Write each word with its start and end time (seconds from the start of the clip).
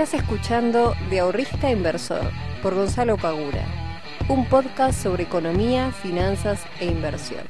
Estás 0.00 0.22
escuchando 0.22 0.94
De 1.10 1.20
Ahorrista 1.20 1.70
Inversor 1.70 2.22
por 2.62 2.74
Gonzalo 2.74 3.18
Pagura, 3.18 3.66
un 4.30 4.46
podcast 4.46 4.98
sobre 4.98 5.24
economía, 5.24 5.92
finanzas 5.92 6.62
e 6.80 6.86
inversión. 6.86 7.42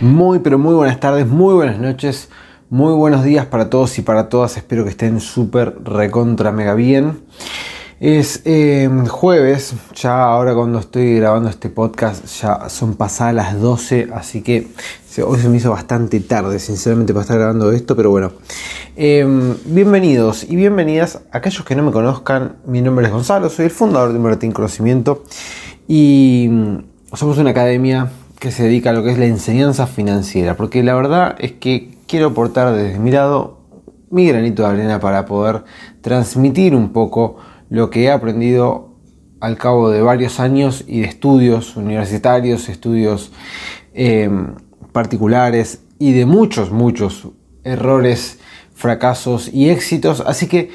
Muy 0.00 0.38
pero 0.38 0.58
muy 0.58 0.74
buenas 0.74 0.98
tardes, 1.00 1.26
muy 1.26 1.52
buenas 1.52 1.78
noches, 1.78 2.30
muy 2.70 2.94
buenos 2.94 3.24
días 3.24 3.44
para 3.44 3.68
todos 3.68 3.98
y 3.98 4.00
para 4.00 4.30
todas. 4.30 4.56
Espero 4.56 4.84
que 4.84 4.90
estén 4.90 5.20
súper 5.20 5.76
recontra 5.84 6.50
mega 6.50 6.72
bien. 6.72 7.20
Es 8.00 8.40
em, 8.46 9.04
jueves, 9.04 9.74
ya 9.94 10.24
ahora 10.24 10.54
cuando 10.54 10.78
estoy 10.78 11.16
grabando 11.16 11.50
este 11.50 11.68
podcast 11.68 12.24
ya 12.40 12.70
son 12.70 12.94
pasadas 12.94 13.34
las 13.34 13.60
12, 13.60 14.08
así 14.14 14.40
que 14.40 14.68
hoy 15.18 15.40
se 15.40 15.48
me 15.48 15.56
hizo 15.56 15.70
bastante 15.70 16.20
tarde, 16.20 16.60
sinceramente, 16.60 17.12
para 17.12 17.22
estar 17.22 17.36
grabando 17.36 17.72
esto, 17.72 17.96
pero 17.96 18.10
bueno. 18.10 18.32
Em, 18.94 19.56
bienvenidos 19.64 20.44
y 20.48 20.54
bienvenidas 20.54 21.22
a 21.32 21.38
aquellos 21.38 21.64
que 21.64 21.74
no 21.74 21.82
me 21.82 21.90
conozcan. 21.90 22.56
Mi 22.64 22.80
nombre 22.80 23.06
es 23.06 23.12
Gonzalo, 23.12 23.50
soy 23.50 23.64
el 23.64 23.70
fundador 23.72 24.10
de 24.10 24.18
Invertir 24.18 24.52
Conocimiento 24.52 25.24
y 25.88 26.46
mm, 26.48 27.16
somos 27.16 27.38
una 27.38 27.50
academia 27.50 28.12
que 28.38 28.52
se 28.52 28.62
dedica 28.62 28.90
a 28.90 28.92
lo 28.92 29.02
que 29.02 29.10
es 29.10 29.18
la 29.18 29.26
enseñanza 29.26 29.88
financiera, 29.88 30.56
porque 30.56 30.84
la 30.84 30.94
verdad 30.94 31.34
es 31.40 31.52
que 31.52 31.90
quiero 32.06 32.28
aportar 32.28 32.72
desde 32.72 33.00
mi 33.00 33.10
lado 33.10 33.58
mi 34.10 34.28
granito 34.28 34.62
de 34.62 34.68
arena 34.68 35.00
para 35.00 35.26
poder 35.26 35.64
transmitir 36.02 36.76
un 36.76 36.92
poco 36.92 37.36
lo 37.68 37.90
que 37.90 38.04
he 38.04 38.10
aprendido 38.12 38.94
al 39.40 39.56
cabo 39.56 39.90
de 39.90 40.02
varios 40.02 40.38
años 40.38 40.84
y 40.86 41.00
de 41.00 41.08
estudios 41.08 41.76
universitarios, 41.76 42.68
estudios 42.68 43.32
em, 43.92 44.54
particulares 44.92 45.80
y 45.98 46.12
de 46.12 46.26
muchos, 46.26 46.70
muchos 46.70 47.28
errores, 47.64 48.38
fracasos 48.74 49.52
y 49.52 49.70
éxitos. 49.70 50.22
Así 50.26 50.46
que 50.46 50.70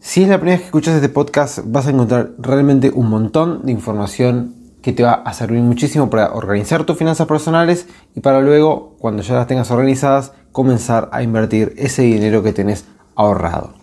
si 0.00 0.22
es 0.22 0.28
la 0.28 0.38
primera 0.38 0.56
vez 0.56 0.62
que 0.62 0.66
escuchas 0.66 0.96
este 0.96 1.08
podcast 1.08 1.60
vas 1.64 1.86
a 1.86 1.90
encontrar 1.90 2.32
realmente 2.38 2.90
un 2.90 3.08
montón 3.08 3.64
de 3.64 3.72
información 3.72 4.54
que 4.82 4.92
te 4.92 5.04
va 5.04 5.12
a 5.12 5.32
servir 5.32 5.60
muchísimo 5.60 6.10
para 6.10 6.32
organizar 6.32 6.84
tus 6.84 6.98
finanzas 6.98 7.26
personales 7.28 7.86
y 8.16 8.20
para 8.20 8.40
luego, 8.40 8.96
cuando 8.98 9.22
ya 9.22 9.34
las 9.34 9.46
tengas 9.46 9.70
organizadas, 9.70 10.32
comenzar 10.50 11.08
a 11.12 11.22
invertir 11.22 11.72
ese 11.76 12.02
dinero 12.02 12.42
que 12.42 12.52
tenés 12.52 12.84
ahorrado. 13.14 13.74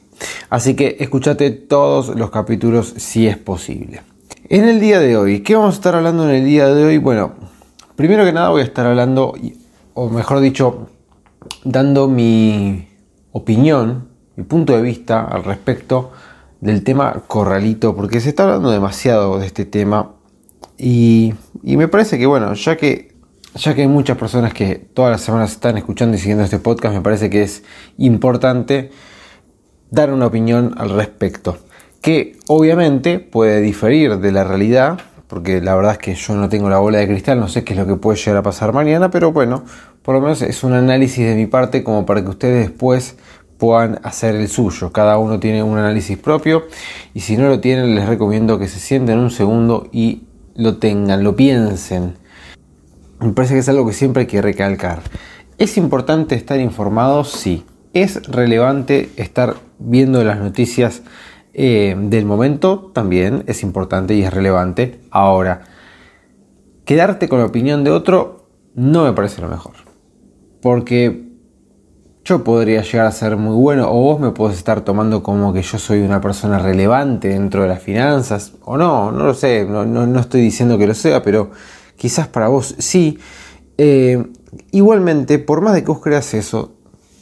Así 0.49 0.75
que 0.75 0.97
escúchate 0.99 1.51
todos 1.51 2.09
los 2.09 2.31
capítulos 2.31 2.93
si 2.97 3.27
es 3.27 3.37
posible. 3.37 4.01
En 4.49 4.67
el 4.67 4.79
día 4.79 4.99
de 4.99 5.15
hoy, 5.15 5.41
¿qué 5.41 5.55
vamos 5.55 5.75
a 5.75 5.77
estar 5.77 5.95
hablando 5.95 6.27
en 6.27 6.35
el 6.35 6.45
día 6.45 6.67
de 6.67 6.83
hoy? 6.83 6.97
Bueno, 6.97 7.33
primero 7.95 8.25
que 8.25 8.33
nada 8.33 8.49
voy 8.49 8.61
a 8.61 8.65
estar 8.65 8.85
hablando, 8.85 9.35
o 9.99 10.09
mejor 10.09 10.39
dicho, 10.39 10.87
dando 11.65 12.07
mi 12.07 12.87
opinión, 13.33 14.07
mi 14.37 14.45
punto 14.45 14.73
de 14.73 14.81
vista 14.81 15.25
al 15.25 15.43
respecto 15.43 16.11
del 16.61 16.85
tema 16.85 17.23
corralito, 17.27 17.93
porque 17.93 18.21
se 18.21 18.29
está 18.29 18.43
hablando 18.43 18.71
demasiado 18.71 19.39
de 19.39 19.45
este 19.45 19.65
tema 19.65 20.15
y, 20.77 21.33
me 21.63 21.89
parece 21.89 22.17
que, 22.17 22.25
bueno, 22.25 22.53
ya 22.53 22.77
que, 22.77 23.13
ya 23.55 23.75
que 23.75 23.81
hay 23.81 23.89
muchas 23.89 24.17
personas 24.17 24.53
que 24.53 24.75
todas 24.75 25.11
las 25.11 25.19
semanas 25.19 25.51
están 25.51 25.77
escuchando 25.77 26.15
y 26.15 26.19
siguiendo 26.19 26.45
este 26.45 26.59
podcast, 26.59 26.95
me 26.95 27.01
parece 27.01 27.29
que 27.29 27.41
es 27.41 27.63
importante 27.97 28.91
dar 29.91 30.13
una 30.13 30.27
opinión 30.27 30.75
al 30.77 30.91
respecto, 30.91 31.57
que 32.01 32.37
obviamente 32.47 33.19
puede 33.19 33.59
diferir 33.59 34.19
de 34.19 34.31
la 34.31 34.45
realidad, 34.45 34.99
porque 35.29 35.61
la 35.61 35.75
verdad 35.75 35.93
es 35.93 35.97
que 35.99 36.15
yo 36.15 36.35
no 36.35 36.49
tengo 36.49 36.69
la 36.69 36.79
bola 36.79 36.97
de 36.97 37.07
cristal, 37.07 37.39
no 37.39 37.47
sé 37.47 37.63
qué 37.63 37.73
es 37.73 37.79
lo 37.79 37.85
que 37.85 37.95
puede 37.95 38.17
llegar 38.17 38.37
a 38.37 38.41
pasar 38.41 38.73
mañana, 38.73 39.11
pero 39.11 39.31
bueno, 39.31 39.63
por 40.01 40.15
lo 40.15 40.21
menos 40.21 40.41
es 40.41 40.63
un 40.63 40.73
análisis 40.73 41.23
de 41.23 41.35
mi 41.35 41.45
parte 41.45 41.83
como 41.83 42.03
para 42.05 42.23
que 42.23 42.29
ustedes 42.29 42.67
después 42.67 43.15
puedan 43.59 43.99
hacer 44.01 44.33
el 44.35 44.47
suyo. 44.47 44.91
Cada 44.91 45.19
uno 45.19 45.39
tiene 45.39 45.61
un 45.61 45.77
análisis 45.77 46.17
propio 46.17 46.63
y 47.13 47.19
si 47.19 47.37
no 47.37 47.47
lo 47.47 47.59
tienen 47.59 47.93
les 47.93 48.07
recomiendo 48.07 48.57
que 48.57 48.67
se 48.67 48.79
sienten 48.79 49.19
un 49.19 49.29
segundo 49.29 49.87
y 49.91 50.23
lo 50.55 50.77
tengan, 50.77 51.23
lo 51.23 51.35
piensen. 51.35 52.15
Me 53.19 53.31
parece 53.31 53.53
que 53.53 53.59
es 53.59 53.69
algo 53.69 53.85
que 53.85 53.93
siempre 53.93 54.21
hay 54.21 54.27
que 54.27 54.41
recalcar. 54.41 55.01
¿Es 55.59 55.77
importante 55.77 56.33
estar 56.33 56.59
informados? 56.59 57.31
Sí. 57.31 57.65
¿Es 57.93 58.25
relevante 58.27 59.11
estar 59.15 59.57
viendo 59.77 60.23
las 60.23 60.39
noticias 60.39 61.03
eh, 61.61 61.93
del 61.97 62.25
momento? 62.25 62.89
También 62.93 63.43
es 63.45 63.63
importante 63.63 64.13
y 64.15 64.23
es 64.23 64.33
relevante. 64.33 65.01
Ahora, 65.11 65.63
quedarte 66.85 67.27
con 67.27 67.39
la 67.39 67.45
opinión 67.45 67.83
de 67.83 67.91
otro 67.91 68.47
no 68.75 69.03
me 69.03 69.11
parece 69.11 69.41
lo 69.41 69.49
mejor. 69.49 69.73
Porque 70.61 71.27
yo 72.23 72.45
podría 72.45 72.81
llegar 72.81 73.07
a 73.07 73.11
ser 73.11 73.35
muy 73.35 73.55
bueno 73.55 73.91
o 73.91 74.01
vos 74.01 74.21
me 74.21 74.31
podés 74.31 74.57
estar 74.57 74.81
tomando 74.85 75.21
como 75.21 75.51
que 75.51 75.61
yo 75.61 75.77
soy 75.77 75.99
una 75.99 76.21
persona 76.21 76.59
relevante 76.59 77.27
dentro 77.27 77.63
de 77.63 77.67
las 77.67 77.83
finanzas 77.83 78.53
o 78.63 78.77
no, 78.77 79.11
no 79.11 79.25
lo 79.25 79.33
sé, 79.33 79.65
no, 79.65 80.17
estoy 80.17 80.39
diciendo 80.39 80.77
que 80.77 80.87
lo 80.87 80.93
sea, 80.93 81.21
pero 81.21 81.51
quizás 81.97 82.29
para 82.29 82.47
vos 82.47 82.73
sí. 82.79 83.19
Eh, 83.77 84.25
igualmente, 84.71 85.39
por 85.39 85.59
más 85.59 85.73
de 85.73 85.81
que 85.81 85.91
vos 85.91 85.99
creas 85.99 86.33
eso, 86.33 86.78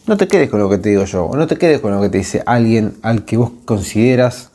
no 0.07 0.15
te 0.15 0.27
quedes 0.27 0.49
con 0.49 0.59
lo 0.59 0.69
que 0.69 0.77
te 0.77 0.89
digo 0.89 1.03
yo, 1.03 1.25
o 1.25 1.35
no 1.35 1.47
te 1.47 1.57
quedes 1.57 1.81
con 1.81 1.93
lo 1.93 2.01
que 2.01 2.09
te 2.09 2.17
dice 2.19 2.41
alguien 2.45 2.95
al 3.03 3.25
que 3.25 3.35
vos 3.37 3.51
consideras, 3.65 4.51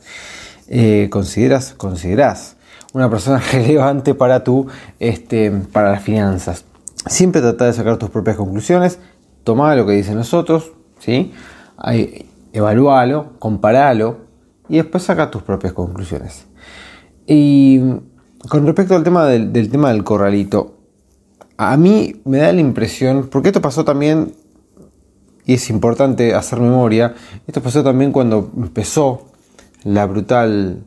eh, 0.67 1.07
consideras, 1.11 1.75
una 2.93 3.09
persona 3.09 3.41
relevante 3.53 4.15
para 4.15 4.43
tu, 4.43 4.67
este, 4.99 5.51
para 5.51 5.91
las 5.91 6.03
finanzas. 6.03 6.65
Siempre 7.05 7.41
trata 7.41 7.65
de 7.65 7.73
sacar 7.73 7.97
tus 7.97 8.09
propias 8.09 8.35
conclusiones, 8.35 8.97
toma 9.43 9.75
lo 9.75 9.85
que 9.85 9.93
dicen 9.93 10.15
nosotros, 10.15 10.71
¿sí? 10.99 11.33
evalúalo, 12.51 13.33
comparalo 13.39 14.17
y 14.69 14.77
después 14.77 15.03
saca 15.03 15.29
tus 15.29 15.43
propias 15.43 15.73
conclusiones. 15.73 16.45
Y 17.27 17.79
con 18.49 18.65
respecto 18.65 18.95
al 18.95 19.03
tema 19.03 19.25
del, 19.27 19.53
del 19.53 19.69
tema 19.69 19.91
del 19.91 20.03
corralito, 20.03 20.77
a 21.57 21.77
mí 21.77 22.21
me 22.25 22.39
da 22.39 22.51
la 22.51 22.61
impresión, 22.61 23.27
porque 23.29 23.49
esto 23.49 23.61
pasó 23.61 23.85
también 23.85 24.33
y 25.45 25.53
es 25.53 25.69
importante 25.69 26.33
hacer 26.33 26.59
memoria, 26.59 27.13
esto 27.47 27.61
pasó 27.61 27.83
también 27.83 28.11
cuando 28.11 28.49
empezó 28.55 29.27
la 29.83 30.05
brutal 30.05 30.83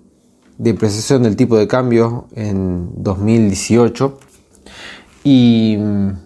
depreciación 0.58 1.22
del 1.22 1.36
tipo 1.36 1.56
de 1.56 1.68
cambio 1.68 2.28
en 2.34 2.90
2018 3.02 4.18
y 5.24 5.76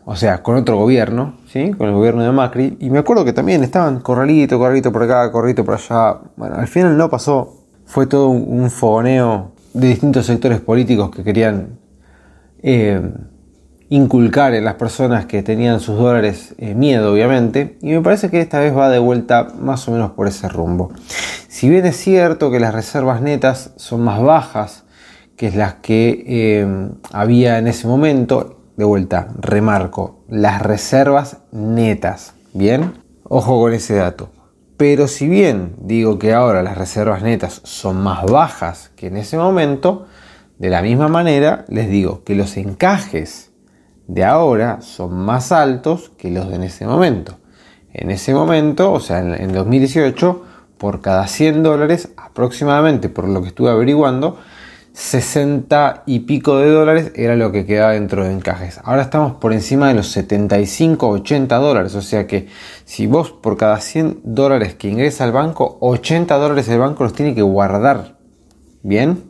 o 0.05 0.15
sea 0.15 0.43
con 0.43 0.57
otro 0.57 0.77
gobierno 0.77 1.35
¿sí? 1.53 1.73
con 1.73 1.89
el 1.89 1.95
gobierno 1.95 2.23
de 2.23 2.31
Macri. 2.31 2.77
Y 2.81 2.91
me 2.91 2.99
acuerdo 2.99 3.25
que 3.25 3.33
también 3.33 3.65
estaban 3.65 4.01
corralito 4.01 4.59
corralito 4.59 4.93
por 4.93 5.03
acá 5.03 5.31
corralito 5.33 5.65
por 5.65 5.75
allá. 5.75 6.19
Bueno 6.37 6.57
al 6.57 6.69
final 6.69 6.97
no 6.97 7.09
pasó. 7.11 7.57
Fue 7.87 8.07
todo 8.07 8.29
un, 8.29 8.71
fogoneo 8.71 9.51
de 9.75 9.89
distintos 9.89 10.27
sectores 10.27 10.61
políticos 10.61 11.11
que 11.11 11.25
querían 11.25 11.79
eh, 12.63 13.01
inculcar 13.91 14.55
en 14.55 14.65
las 14.65 14.75
personas 14.75 15.27
que 15.27 15.43
tenían 15.43 15.81
sus 15.81 15.99
dólares 15.99 16.55
eh, 16.59 16.75
miedo, 16.75 17.13
obviamente, 17.13 17.77
y 17.83 17.91
me 17.91 18.01
parece 18.01 18.31
que 18.31 18.41
esta 18.41 18.61
vez 18.61 18.75
va 18.75 18.89
de 18.89 19.01
vuelta 19.01 19.49
más 19.61 19.87
o 19.89 19.91
menos 19.91 20.13
por 20.13 20.29
ese 20.29 20.49
rumbo. 20.49 20.93
Si 21.49 21.69
bien 21.69 21.85
es 21.85 21.97
cierto 21.97 22.53
que 22.53 22.61
las 22.61 22.73
reservas 22.73 23.21
netas 23.21 23.73
son 23.77 24.03
más 24.03 24.23
bajas 24.23 24.85
que 25.37 25.51
las 25.51 25.75
que 25.75 26.25
eh, 26.27 26.89
había 27.13 27.59
en 27.59 27.67
ese 27.67 27.89
momento, 27.89 28.61
de 28.77 28.85
vuelta, 28.85 29.29
remarco, 29.41 30.21
las 30.29 30.63
reservas 30.63 31.39
netas, 31.51 32.35
¿bien? 32.55 32.93
Ojo 33.25 33.61
con 33.61 33.75
ese 33.75 33.97
dato. 33.97 34.31
Pero 34.77 35.09
si 35.09 35.29
bien 35.29 35.75
digo 35.81 36.19
que 36.19 36.33
ahora 36.33 36.63
las 36.63 36.79
reservas 36.79 37.23
netas 37.23 37.61
son 37.65 37.97
más 37.97 38.25
bajas 38.25 38.93
que 38.95 39.09
en 39.09 39.17
ese 39.17 39.37
momento, 39.37 40.07
de 40.59 40.71
la 40.71 40.81
misma 40.81 41.09
manera 41.09 41.65
les 41.69 41.91
digo 41.91 42.23
que 42.23 42.35
los 42.37 42.57
encajes 42.57 43.50
de 44.11 44.25
ahora 44.25 44.81
son 44.83 45.15
más 45.15 45.53
altos 45.53 46.11
que 46.19 46.33
los 46.33 46.49
de 46.49 46.57
en 46.57 46.65
ese 46.65 46.85
momento. 46.85 47.39
En 47.93 48.11
ese 48.11 48.35
momento, 48.35 48.93
o 48.93 48.99
sea, 48.99 49.21
en, 49.21 49.53
2018, 49.53 50.45
por 50.79 51.01
cada 51.01 51.29
100 51.29 51.63
dólares, 51.63 52.09
aproximadamente, 52.17 53.09
por 53.09 53.29
lo 53.29 53.41
que 53.41 53.49
estuve 53.49 53.71
averiguando, 53.71 54.37
60 54.95 56.03
y 56.07 56.21
pico 56.21 56.59
de 56.59 56.71
dólares 56.71 57.13
era 57.15 57.37
lo 57.37 57.53
que 57.53 57.65
quedaba 57.65 57.93
dentro 57.93 58.25
de 58.25 58.33
encajes. 58.33 58.81
Ahora 58.83 59.03
estamos 59.03 59.35
por 59.35 59.53
encima 59.53 59.87
de 59.87 59.95
los 59.95 60.09
75, 60.09 61.09
80 61.09 61.57
dólares. 61.57 61.95
O 61.95 62.03
sea 62.03 62.27
que 62.27 62.49
si 62.85 63.07
vos 63.07 63.31
por 63.31 63.57
cada 63.57 63.81
100 63.81 64.23
dólares 64.25 64.75
que 64.75 64.89
ingresa 64.89 65.23
al 65.23 65.31
banco, 65.31 65.79
80 65.81 66.37
dólares 66.37 66.69
el 66.69 66.81
banco 66.81 67.05
los 67.05 67.13
tiene 67.13 67.37
que 67.37 67.43
guardar. 67.43 68.17
¿Bien? 68.83 69.23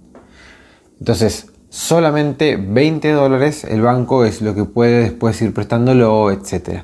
Entonces, 0.98 1.50
solamente 1.70 2.56
20 2.56 3.12
dólares 3.12 3.64
el 3.64 3.80
banco 3.80 4.24
es 4.24 4.42
lo 4.42 4.54
que 4.54 4.64
puede 4.64 5.04
después 5.04 5.40
ir 5.40 5.54
prestándolo, 5.54 6.30
etc. 6.30 6.82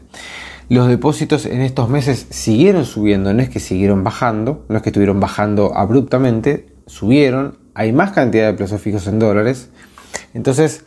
Los 0.68 0.88
depósitos 0.88 1.44
en 1.44 1.60
estos 1.60 1.88
meses 1.88 2.26
siguieron 2.30 2.84
subiendo, 2.84 3.34
no 3.34 3.42
es 3.42 3.50
que 3.50 3.60
siguieron 3.60 4.02
bajando, 4.02 4.64
no 4.68 4.76
es 4.76 4.82
que 4.82 4.88
estuvieron 4.88 5.20
bajando 5.20 5.76
abruptamente, 5.76 6.68
subieron, 6.86 7.58
hay 7.74 7.92
más 7.92 8.12
cantidad 8.12 8.46
de 8.46 8.54
plazos 8.54 8.80
fijos 8.80 9.06
en 9.06 9.18
dólares. 9.18 9.68
Entonces, 10.34 10.86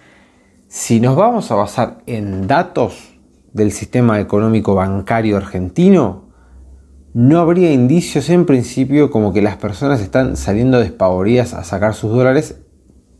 si 0.68 1.00
nos 1.00 1.16
vamos 1.16 1.52
a 1.52 1.56
basar 1.56 2.00
en 2.08 2.48
datos 2.48 3.18
del 3.54 3.72
sistema 3.72 4.20
económico 4.20 4.76
bancario 4.76 5.38
argentino, 5.38 6.30
no 7.14 7.40
habría 7.40 7.72
indicios 7.72 8.30
en 8.30 8.46
principio 8.46 9.12
como 9.12 9.34
que 9.34 9.42
las 9.42 9.58
personas 9.58 10.00
están 10.00 10.38
saliendo 10.38 10.80
despavoridas 10.80 11.54
a 11.54 11.64
sacar 11.64 11.96
sus 11.96 12.12
dólares, 12.12 12.62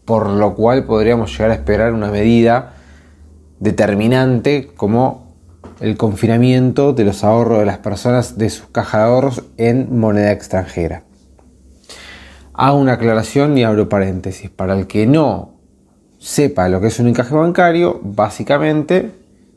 por 0.10 0.28
lo 0.28 0.56
cual 0.56 0.86
podríamos 0.86 1.32
llegar 1.34 1.52
a 1.52 1.54
esperar 1.54 1.94
una 1.94 2.10
medida 2.10 2.74
determinante 3.60 4.72
como 4.76 5.36
el 5.82 5.98
confinamiento 5.98 6.94
de 6.94 7.04
los 7.06 7.24
ahorros 7.24 7.60
de 7.60 7.68
las 7.68 7.78
personas 7.78 8.36
de 8.36 8.50
sus 8.50 8.66
cajas 8.70 9.02
de 9.02 9.08
ahorros 9.08 9.44
en 9.58 10.00
moneda 10.00 10.32
extranjera. 10.32 11.04
Hago 12.54 12.80
una 12.80 12.94
aclaración 12.94 13.56
y 13.56 13.64
abro 13.64 13.88
paréntesis. 13.88 14.50
Para 14.50 14.74
el 14.74 14.88
que 14.88 15.06
no 15.06 15.60
sepa 16.18 16.70
lo 16.70 16.82
que 16.82 16.88
es 16.88 17.00
un 17.00 17.10
encaje 17.10 17.36
bancario, 17.36 18.00
básicamente, 18.02 19.12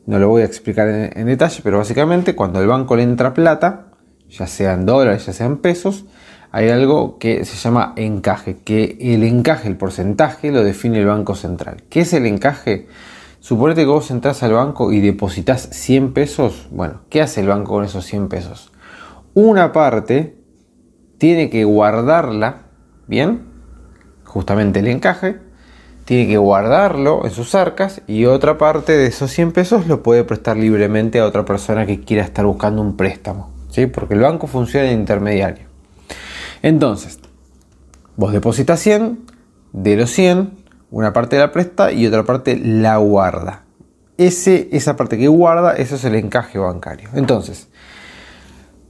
no 0.05 0.19
lo 0.19 0.29
voy 0.29 0.43
a 0.43 0.45
explicar 0.45 0.87
en, 0.87 1.25
detalle, 1.25 1.61
pero 1.63 1.79
básicamente 1.79 2.35
cuando 2.35 2.61
el 2.61 2.67
banco 2.67 2.95
le 2.95 3.01
entra 3.01 3.33
plata, 3.33 3.87
ya 4.29 4.45
sean 4.45 4.85
dólares, 4.85 5.25
ya 5.25 5.33
sean 5.33 5.57
pesos, 5.57 6.05
hay 6.55 6.69
algo 6.69 7.17
que 7.17 7.45
se 7.45 7.57
llama 7.57 7.93
encaje, 7.95 8.57
que 8.63 8.95
el 9.01 9.23
encaje, 9.23 9.67
el 9.67 9.75
porcentaje, 9.75 10.51
lo 10.51 10.63
define 10.63 10.99
el 10.99 11.07
Banco 11.07 11.33
Central. 11.33 11.81
¿Qué 11.89 12.01
es 12.01 12.13
el 12.13 12.27
encaje? 12.27 12.87
Suponete 13.39 13.81
que 13.81 13.87
vos 13.87 14.11
entras 14.11 14.43
al 14.43 14.53
banco 14.53 14.93
y 14.93 15.01
depositas 15.01 15.67
100 15.71 16.13
pesos. 16.13 16.67
Bueno, 16.69 17.01
¿qué 17.09 17.23
hace 17.23 17.41
el 17.41 17.47
banco 17.47 17.71
con 17.73 17.85
esos 17.85 18.05
100 18.05 18.29
pesos? 18.29 18.71
Una 19.33 19.71
parte 19.71 20.37
tiene 21.17 21.49
que 21.49 21.63
guardarla, 21.63 22.67
¿bien? 23.07 23.41
Justamente 24.23 24.81
el 24.81 24.89
encaje, 24.89 25.39
tiene 26.05 26.27
que 26.27 26.37
guardarlo 26.37 27.25
en 27.25 27.31
sus 27.31 27.55
arcas 27.55 28.03
y 28.05 28.25
otra 28.25 28.59
parte 28.59 28.91
de 28.91 29.07
esos 29.07 29.31
100 29.31 29.53
pesos 29.53 29.87
lo 29.87 30.03
puede 30.03 30.23
prestar 30.23 30.57
libremente 30.57 31.19
a 31.19 31.25
otra 31.25 31.45
persona 31.45 31.87
que 31.87 32.01
quiera 32.01 32.23
estar 32.23 32.45
buscando 32.45 32.79
un 32.79 32.95
préstamo, 32.95 33.51
¿sí? 33.69 33.87
Porque 33.87 34.13
el 34.13 34.19
banco 34.19 34.45
funciona 34.45 34.85
de 34.85 34.93
intermediario. 34.93 35.72
Entonces, 36.63 37.19
vos 38.15 38.31
depositas 38.31 38.79
100, 38.79 39.19
de 39.73 39.97
los 39.97 40.09
100, 40.11 40.51
una 40.91 41.11
parte 41.11 41.37
la 41.37 41.51
presta 41.51 41.91
y 41.91 42.07
otra 42.07 42.23
parte 42.23 42.57
la 42.57 42.97
guarda. 42.97 43.65
Ese, 44.17 44.69
esa 44.71 44.95
parte 44.95 45.17
que 45.17 45.27
guarda, 45.27 45.75
eso 45.75 45.95
es 45.95 46.05
el 46.05 46.15
encaje 46.15 46.57
bancario. 46.57 47.09
Entonces, 47.15 47.67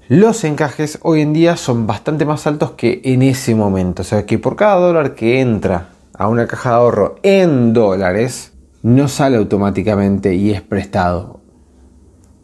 los 0.08 0.44
encajes 0.44 1.00
hoy 1.02 1.22
en 1.22 1.34
día 1.34 1.58
son 1.58 1.88
bastante 1.88 2.26
más 2.26 2.46
altos 2.46 2.72
que 2.72 3.02
en 3.06 3.24
ese 3.24 3.56
momento. 3.56 4.04
O 4.04 4.06
sea 4.06 4.26
que 4.26 4.38
por 4.38 4.56
cada 4.56 4.76
dólar 4.76 5.16
que 5.16 5.42
entra 5.42 5.90
a 6.14 6.28
una 6.28 6.46
caja 6.46 6.70
de 6.70 6.76
ahorro 6.76 7.16
en 7.24 7.74
dólares, 7.74 8.54
no 8.84 9.08
sale 9.08 9.38
automáticamente 9.38 10.36
y 10.36 10.52
es 10.52 10.62
prestado. 10.62 11.40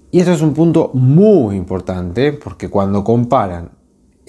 Y 0.10 0.22
eso 0.22 0.32
es 0.32 0.42
un 0.42 0.56
punto 0.56 0.90
muy 0.96 1.56
importante 1.56 2.34
porque 2.34 2.68
cuando 2.68 3.04
comparan 3.04 3.78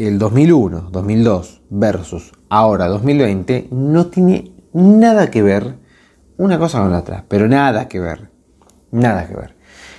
el 0.06 0.19
2001, 0.19 0.88
2002 0.91 1.61
versus 1.69 2.32
ahora 2.49 2.88
2020, 2.88 3.69
no 3.70 4.06
tiene 4.06 4.52
nada 4.73 5.31
que 5.31 5.43
ver 5.43 5.75
una 6.38 6.58
cosa 6.58 6.81
con 6.81 6.91
la 6.91 7.00
otra, 7.00 7.26
pero 7.29 7.47
nada 7.49 7.87
que 7.87 8.00
ver, 8.00 8.31
nada 8.91 9.29
que 9.29 9.35
ver. 9.35 9.56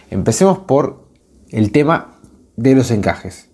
Empecemos 0.09 0.57
por 0.57 1.07
el 1.51 1.71
tema 1.71 2.17
de 2.55 2.73
los 2.73 2.89
encajes. 2.89 3.51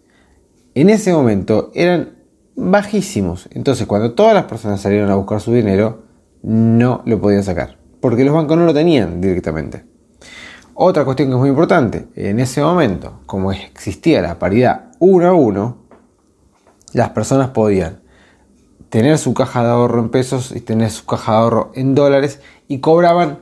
En 0.73 0.89
ese 0.89 1.11
momento 1.11 1.69
eran 1.75 2.13
bajísimos. 2.55 3.49
Entonces, 3.51 3.85
cuando 3.85 4.13
todas 4.13 4.33
las 4.33 4.45
personas 4.45 4.79
salieron 4.79 5.11
a 5.11 5.15
buscar 5.15 5.41
su 5.41 5.51
dinero, 5.51 6.03
no 6.43 7.01
lo 7.05 7.19
podían 7.19 7.43
sacar, 7.43 7.77
porque 7.99 8.23
los 8.23 8.33
bancos 8.33 8.57
no 8.57 8.65
lo 8.65 8.73
tenían 8.73 9.19
directamente. 9.19 9.83
Otra 10.75 11.03
cuestión 11.03 11.27
que 11.27 11.35
es 11.35 11.39
muy 11.39 11.49
importante, 11.49 12.07
en 12.15 12.39
ese 12.39 12.61
momento, 12.61 13.19
como 13.25 13.51
existía 13.51 14.21
la 14.21 14.39
paridad 14.39 14.91
1 14.99 15.27
a 15.27 15.33
1, 15.33 15.86
las 16.97 17.11
personas 17.11 17.49
podían 17.49 18.01
tener 18.89 19.17
su 19.19 19.33
caja 19.33 19.63
de 19.63 19.69
ahorro 19.69 19.99
en 19.99 20.09
pesos 20.09 20.51
y 20.55 20.61
tener 20.61 20.89
su 20.89 21.05
caja 21.05 21.33
de 21.33 21.37
ahorro 21.37 21.71
en 21.75 21.93
dólares 21.93 22.41
y 22.67 22.79
cobraban 22.79 23.39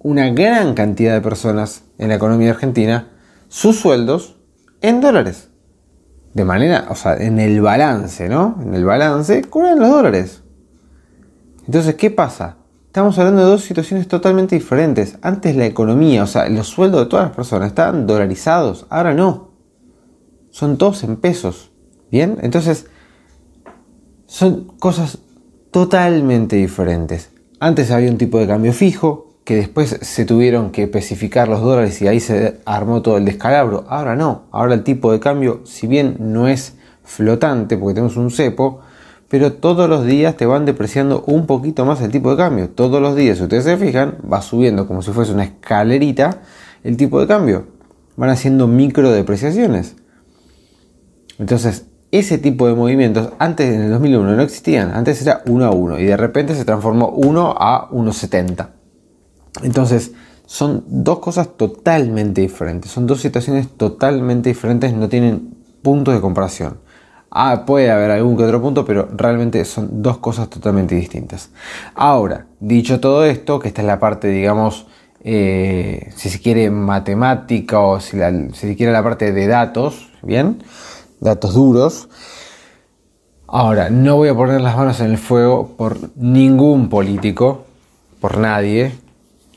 una 0.00 0.30
gran 0.30 0.74
cantidad 0.74 1.14
de 1.14 1.20
personas 1.20 1.84
en 1.98 2.08
la 2.08 2.16
economía 2.16 2.50
argentina 2.50 3.10
sus 3.48 3.78
sueldos 3.78 4.36
en 4.80 5.00
dólares 5.00 5.48
de 6.34 6.44
manera, 6.44 6.86
o 6.90 6.94
sea, 6.94 7.16
en 7.16 7.38
el 7.38 7.60
balance, 7.60 8.28
¿no? 8.28 8.58
En 8.62 8.74
el 8.74 8.84
balance 8.84 9.42
cubren 9.44 9.78
los 9.78 9.90
dólares. 9.90 10.42
Entonces, 11.66 11.94
¿qué 11.94 12.10
pasa? 12.10 12.56
Estamos 12.86 13.18
hablando 13.18 13.42
de 13.44 13.50
dos 13.50 13.62
situaciones 13.62 14.08
totalmente 14.08 14.56
diferentes. 14.56 15.18
Antes 15.22 15.54
la 15.56 15.66
economía, 15.66 16.24
o 16.24 16.26
sea, 16.26 16.48
los 16.48 16.66
sueldos 16.66 17.00
de 17.00 17.06
todas 17.06 17.26
las 17.26 17.36
personas 17.36 17.68
estaban 17.68 18.06
dolarizados, 18.06 18.86
ahora 18.90 19.14
no. 19.14 19.50
Son 20.50 20.78
todos 20.78 21.04
en 21.04 21.16
pesos. 21.16 21.70
¿Bien? 22.10 22.38
Entonces, 22.42 22.86
son 24.26 24.64
cosas 24.78 25.18
totalmente 25.70 26.56
diferentes. 26.56 27.30
Antes 27.60 27.90
había 27.90 28.10
un 28.10 28.18
tipo 28.18 28.38
de 28.38 28.46
cambio 28.46 28.72
fijo, 28.72 29.28
que 29.48 29.56
después 29.56 29.98
se 30.02 30.26
tuvieron 30.26 30.70
que 30.70 30.82
especificar 30.82 31.48
los 31.48 31.62
dólares 31.62 32.02
y 32.02 32.06
ahí 32.06 32.20
se 32.20 32.60
armó 32.66 33.00
todo 33.00 33.16
el 33.16 33.24
descalabro. 33.24 33.86
Ahora 33.88 34.14
no, 34.14 34.42
ahora 34.50 34.74
el 34.74 34.82
tipo 34.84 35.10
de 35.10 35.20
cambio, 35.20 35.62
si 35.64 35.86
bien 35.86 36.16
no 36.18 36.48
es 36.48 36.74
flotante 37.02 37.78
porque 37.78 37.94
tenemos 37.94 38.18
un 38.18 38.30
cepo, 38.30 38.80
pero 39.28 39.54
todos 39.54 39.88
los 39.88 40.04
días 40.04 40.36
te 40.36 40.44
van 40.44 40.66
depreciando 40.66 41.24
un 41.26 41.46
poquito 41.46 41.86
más 41.86 42.02
el 42.02 42.10
tipo 42.10 42.30
de 42.30 42.36
cambio. 42.36 42.68
Todos 42.68 43.00
los 43.00 43.16
días, 43.16 43.38
si 43.38 43.44
ustedes 43.44 43.64
se 43.64 43.78
fijan, 43.78 44.18
va 44.30 44.42
subiendo 44.42 44.86
como 44.86 45.00
si 45.00 45.12
fuese 45.12 45.32
una 45.32 45.44
escalerita 45.44 46.42
el 46.84 46.98
tipo 46.98 47.18
de 47.18 47.26
cambio. 47.26 47.68
Van 48.16 48.28
haciendo 48.28 48.66
micro 48.66 49.10
depreciaciones. 49.10 49.96
Entonces, 51.38 51.86
ese 52.10 52.38
tipo 52.38 52.66
de 52.66 52.74
movimientos 52.74 53.30
antes 53.38 53.74
en 53.74 53.82
el 53.82 53.90
2001 53.90 54.36
no 54.36 54.42
existían. 54.42 54.92
Antes 54.92 55.20
era 55.22 55.42
1 55.46 55.64
a 55.64 55.70
1 55.70 55.98
y 55.98 56.04
de 56.04 56.16
repente 56.16 56.54
se 56.54 56.64
transformó 56.64 57.08
1 57.08 57.54
a 57.58 57.88
1,70. 57.90 58.68
Entonces, 59.62 60.12
son 60.46 60.84
dos 60.86 61.18
cosas 61.18 61.56
totalmente 61.56 62.40
diferentes, 62.40 62.90
son 62.90 63.06
dos 63.06 63.20
situaciones 63.20 63.68
totalmente 63.76 64.48
diferentes, 64.48 64.94
no 64.94 65.08
tienen 65.08 65.54
puntos 65.82 66.14
de 66.14 66.20
comparación. 66.20 66.78
Ah, 67.30 67.64
puede 67.66 67.90
haber 67.90 68.10
algún 68.10 68.36
que 68.36 68.44
otro 68.44 68.62
punto, 68.62 68.86
pero 68.86 69.08
realmente 69.14 69.62
son 69.66 70.02
dos 70.02 70.16
cosas 70.16 70.48
totalmente 70.48 70.94
distintas. 70.94 71.50
Ahora, 71.94 72.46
dicho 72.60 73.00
todo 73.00 73.26
esto, 73.26 73.58
que 73.58 73.68
esta 73.68 73.82
es 73.82 73.86
la 73.86 74.00
parte, 74.00 74.28
digamos, 74.28 74.86
eh, 75.22 76.10
si 76.16 76.30
se 76.30 76.40
quiere 76.40 76.70
matemática 76.70 77.80
o 77.80 78.00
si, 78.00 78.18
si 78.54 78.68
se 78.68 78.76
quiere 78.76 78.92
la 78.92 79.02
parte 79.02 79.32
de 79.32 79.46
datos, 79.46 80.10
¿bien? 80.22 80.62
Datos 81.20 81.54
duros. 81.54 82.08
Ahora, 83.46 83.90
no 83.90 84.16
voy 84.16 84.28
a 84.28 84.34
poner 84.34 84.60
las 84.60 84.76
manos 84.76 85.00
en 85.00 85.10
el 85.10 85.18
fuego 85.18 85.76
por 85.76 85.96
ningún 86.16 86.88
político, 86.88 87.64
por 88.20 88.38
nadie, 88.38 88.92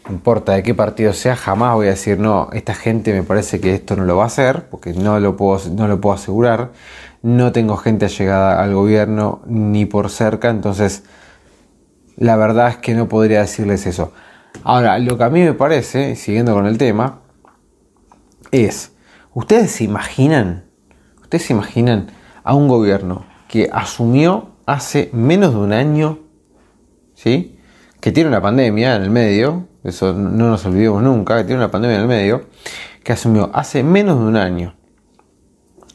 no 0.06 0.14
importa 0.14 0.54
de 0.54 0.64
qué 0.64 0.74
partido 0.74 1.14
sea, 1.14 1.36
jamás 1.36 1.76
voy 1.76 1.88
a 1.88 1.92
decir, 1.92 2.18
no, 2.18 2.50
esta 2.54 2.74
gente 2.74 3.14
me 3.14 3.24
parece 3.24 3.60
que 3.60 3.76
esto 3.76 3.96
no 3.96 4.06
lo 4.06 4.18
va 4.18 4.24
a 4.24 4.28
hacer, 4.28 4.68
porque 4.70 4.94
no 4.94 5.20
lo 5.20 5.38
puedo, 5.38 5.60
no 5.72 5.88
lo 5.88 6.02
puedo 6.02 6.16
asegurar. 6.16 6.72
No 7.22 7.52
tengo 7.52 7.78
gente 7.78 8.06
allegada 8.06 8.64
al 8.64 8.74
gobierno 8.74 9.42
ni 9.46 9.86
por 9.86 10.10
cerca, 10.10 10.50
entonces 10.50 11.04
la 12.18 12.36
verdad 12.36 12.70
es 12.70 12.78
que 12.78 12.96
no 12.96 13.08
podría 13.08 13.42
decirles 13.42 13.86
eso. 13.86 14.12
Ahora, 14.64 14.98
lo 15.00 15.18
que 15.18 15.24
a 15.24 15.30
mí 15.30 15.42
me 15.42 15.54
parece, 15.54 16.16
siguiendo 16.16 16.54
con 16.54 16.66
el 16.66 16.78
tema, 16.78 17.20
es, 18.52 18.94
¿ustedes 19.34 19.72
se 19.72 19.84
imaginan, 19.84 20.66
ustedes 21.32 21.48
se 21.48 21.54
imaginan 21.54 22.08
a 22.44 22.54
un 22.56 22.68
gobierno 22.68 23.24
que 23.48 23.70
asumió 23.72 24.50
hace 24.66 25.10
menos 25.14 25.54
de 25.54 25.60
un 25.60 25.72
año, 25.72 26.20
¿sí? 27.16 27.58
que 28.02 28.12
tiene 28.12 28.28
una 28.28 28.42
pandemia 28.42 28.98
en 28.98 29.04
el 29.04 29.12
medio, 29.12 29.66
eso 29.82 30.12
no 30.12 30.50
nos 30.50 30.66
olvidemos 30.66 31.02
nunca, 31.02 31.38
que 31.38 31.46
tiene 31.46 31.60
una 31.62 31.72
pandemia 31.72 31.96
en 31.96 32.02
el 32.02 32.08
medio, 32.10 32.48
que 33.02 33.14
asumió 33.14 33.50
hace 33.54 33.82
menos 33.82 34.20
de 34.20 34.26
un 34.26 34.36
año 34.36 34.76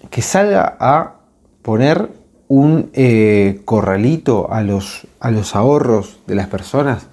que 0.09 0.23
salga 0.23 0.79
a 0.81 1.17
poner 1.61 2.09
un 2.49 2.89
eh, 2.95 3.61
corralito 3.67 4.51
a 4.51 4.63
los, 4.63 5.07
a 5.21 5.31
los 5.31 5.55
ahorros 5.55 6.21
de 6.27 6.35
las 6.35 6.47
personas, 6.47 7.09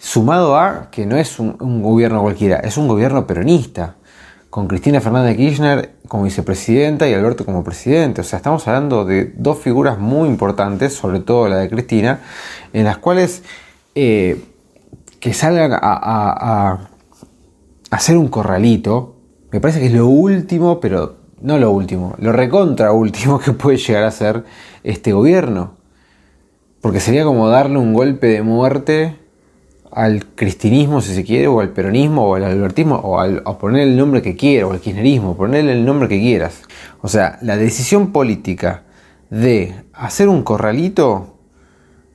sumado 0.00 0.56
a 0.56 0.90
que 0.90 1.06
no 1.06 1.16
es 1.16 1.38
un, 1.38 1.56
un 1.60 1.80
gobierno 1.80 2.22
cualquiera, 2.22 2.56
es 2.56 2.76
un 2.76 2.88
gobierno 2.88 3.24
peronista, 3.24 3.94
con 4.52 4.68
Cristina 4.68 5.00
Fernández 5.00 5.38
Kirchner 5.38 5.94
como 6.08 6.24
vicepresidenta 6.24 7.08
y 7.08 7.14
Alberto 7.14 7.46
como 7.46 7.64
presidente. 7.64 8.20
O 8.20 8.24
sea, 8.24 8.36
estamos 8.36 8.68
hablando 8.68 9.06
de 9.06 9.32
dos 9.34 9.56
figuras 9.58 9.98
muy 9.98 10.28
importantes, 10.28 10.92
sobre 10.92 11.20
todo 11.20 11.48
la 11.48 11.56
de 11.56 11.70
Cristina, 11.70 12.20
en 12.74 12.84
las 12.84 12.98
cuales 12.98 13.44
eh, 13.94 14.44
que 15.20 15.32
salgan 15.32 15.72
a, 15.72 16.80
hacer 17.90 18.18
un 18.18 18.28
corralito, 18.28 19.16
me 19.50 19.58
parece 19.58 19.80
que 19.80 19.86
es 19.86 19.94
lo 19.94 20.06
último, 20.08 20.80
pero 20.80 21.16
no 21.40 21.56
lo 21.56 21.70
último, 21.70 22.14
lo 22.18 22.30
recontra 22.32 22.92
último 22.92 23.38
que 23.42 23.52
puede 23.52 23.78
llegar 23.78 24.04
a 24.04 24.10
ser 24.10 24.44
este 24.84 25.14
gobierno. 25.14 25.78
Porque 26.82 27.00
sería 27.00 27.24
como 27.24 27.48
darle 27.48 27.78
un 27.78 27.94
golpe 27.94 28.26
de 28.26 28.42
muerte 28.42 29.16
al 29.92 30.26
cristinismo, 30.34 31.00
si 31.00 31.14
se 31.14 31.24
quiere, 31.24 31.46
o 31.48 31.60
al 31.60 31.70
peronismo, 31.70 32.26
o 32.26 32.34
al 32.34 32.44
albertismo, 32.44 32.96
o 32.96 33.20
al, 33.20 33.42
poner 33.58 33.82
el 33.82 33.96
nombre 33.96 34.22
que 34.22 34.36
quiera, 34.36 34.66
o 34.66 34.72
al 34.72 34.80
kirchnerismo, 34.80 35.36
ponerle 35.36 35.72
el 35.72 35.84
nombre 35.84 36.08
que 36.08 36.18
quieras. 36.18 36.62
O 37.02 37.08
sea, 37.08 37.38
la 37.42 37.56
decisión 37.56 38.12
política 38.12 38.84
de 39.30 39.74
hacer 39.92 40.28
un 40.28 40.42
corralito 40.42 41.38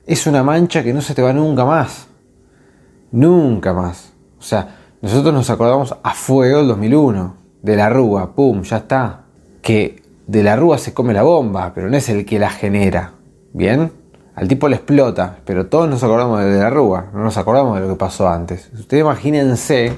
es 0.06 0.26
una 0.26 0.42
mancha 0.42 0.82
que 0.82 0.92
no 0.92 1.00
se 1.00 1.14
te 1.14 1.22
va 1.22 1.32
nunca 1.32 1.64
más. 1.64 2.08
Nunca 3.12 3.72
más. 3.72 4.12
O 4.38 4.42
sea, 4.42 4.76
nosotros 5.00 5.32
nos 5.32 5.48
acordamos 5.50 5.94
a 6.02 6.14
fuego 6.14 6.60
el 6.60 6.68
2001, 6.68 7.34
de 7.62 7.76
la 7.76 7.88
Rúa, 7.88 8.34
pum, 8.34 8.62
ya 8.62 8.78
está. 8.78 9.24
Que 9.62 10.02
de 10.26 10.42
la 10.42 10.56
Rúa 10.56 10.78
se 10.78 10.92
come 10.94 11.14
la 11.14 11.22
bomba, 11.22 11.72
pero 11.74 11.88
no 11.88 11.96
es 11.96 12.08
el 12.08 12.24
que 12.24 12.38
la 12.38 12.50
genera. 12.50 13.12
¿Bien? 13.52 13.92
Al 14.38 14.46
tipo 14.46 14.68
le 14.68 14.76
explota, 14.76 15.38
pero 15.44 15.66
todos 15.66 15.90
nos 15.90 16.04
acordamos 16.04 16.44
de 16.44 16.60
la 16.60 16.70
Rúa, 16.70 17.06
no 17.12 17.24
nos 17.24 17.36
acordamos 17.36 17.74
de 17.74 17.80
lo 17.80 17.88
que 17.88 17.98
pasó 17.98 18.28
antes. 18.28 18.70
Ustedes 18.72 19.00
imagínense 19.00 19.94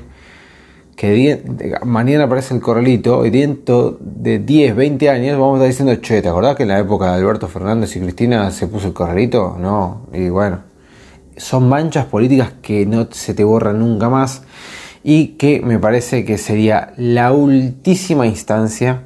que 0.96 1.42
mañana 1.84 2.24
aparece 2.24 2.54
el 2.54 2.62
corralito 2.62 3.26
y 3.26 3.30
dentro 3.30 3.98
de 4.00 4.38
10, 4.38 4.76
20 4.76 5.10
años 5.10 5.38
vamos 5.38 5.60
a 5.60 5.66
estar 5.66 5.68
diciendo, 5.68 6.02
che, 6.02 6.22
¿te 6.22 6.30
acordás 6.30 6.56
que 6.56 6.62
en 6.62 6.70
la 6.70 6.78
época 6.78 7.12
de 7.12 7.20
Alberto 7.20 7.48
Fernández 7.48 7.94
y 7.96 8.00
Cristina 8.00 8.50
se 8.50 8.66
puso 8.66 8.86
el 8.86 8.94
corralito? 8.94 9.58
No, 9.60 10.06
y 10.10 10.30
bueno, 10.30 10.60
son 11.36 11.68
manchas 11.68 12.06
políticas 12.06 12.54
que 12.62 12.86
no 12.86 13.08
se 13.10 13.34
te 13.34 13.44
borran 13.44 13.78
nunca 13.78 14.08
más 14.08 14.44
y 15.04 15.36
que 15.36 15.60
me 15.60 15.78
parece 15.78 16.24
que 16.24 16.38
sería 16.38 16.94
la 16.96 17.32
ultísima 17.32 18.26
instancia 18.26 19.02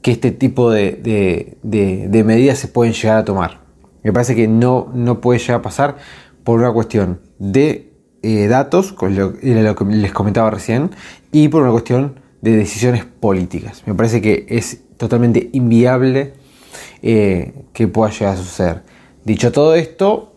que 0.00 0.12
este 0.12 0.30
tipo 0.30 0.70
de, 0.70 1.56
medidas 1.64 2.58
se 2.60 2.68
pueden 2.68 2.92
llegar 2.92 3.18
a 3.18 3.24
tomar. 3.24 3.65
Me 4.06 4.12
parece 4.12 4.36
que 4.36 4.46
no, 4.46 4.88
no 4.94 5.20
puede 5.20 5.40
llegar 5.40 5.56
a 5.56 5.62
pasar 5.62 5.96
por 6.44 6.60
una 6.60 6.72
cuestión 6.72 7.18
de 7.40 7.92
eh, 8.22 8.46
datos, 8.46 8.92
con 8.92 9.16
lo, 9.16 9.36
que 9.36 9.84
les 9.84 10.12
comentaba 10.12 10.48
recién, 10.48 10.92
y 11.32 11.48
por 11.48 11.62
una 11.62 11.72
cuestión 11.72 12.20
de 12.40 12.56
decisiones 12.56 13.04
políticas. 13.04 13.82
Me 13.84 13.96
parece 13.96 14.20
que 14.20 14.46
es 14.48 14.82
totalmente 14.96 15.50
inviable 15.54 16.34
eh, 17.02 17.64
que 17.72 17.88
pueda 17.88 18.12
llegar 18.12 18.34
a 18.34 18.36
suceder. 18.36 18.82
Dicho 19.24 19.50
todo 19.50 19.74
esto, 19.74 20.36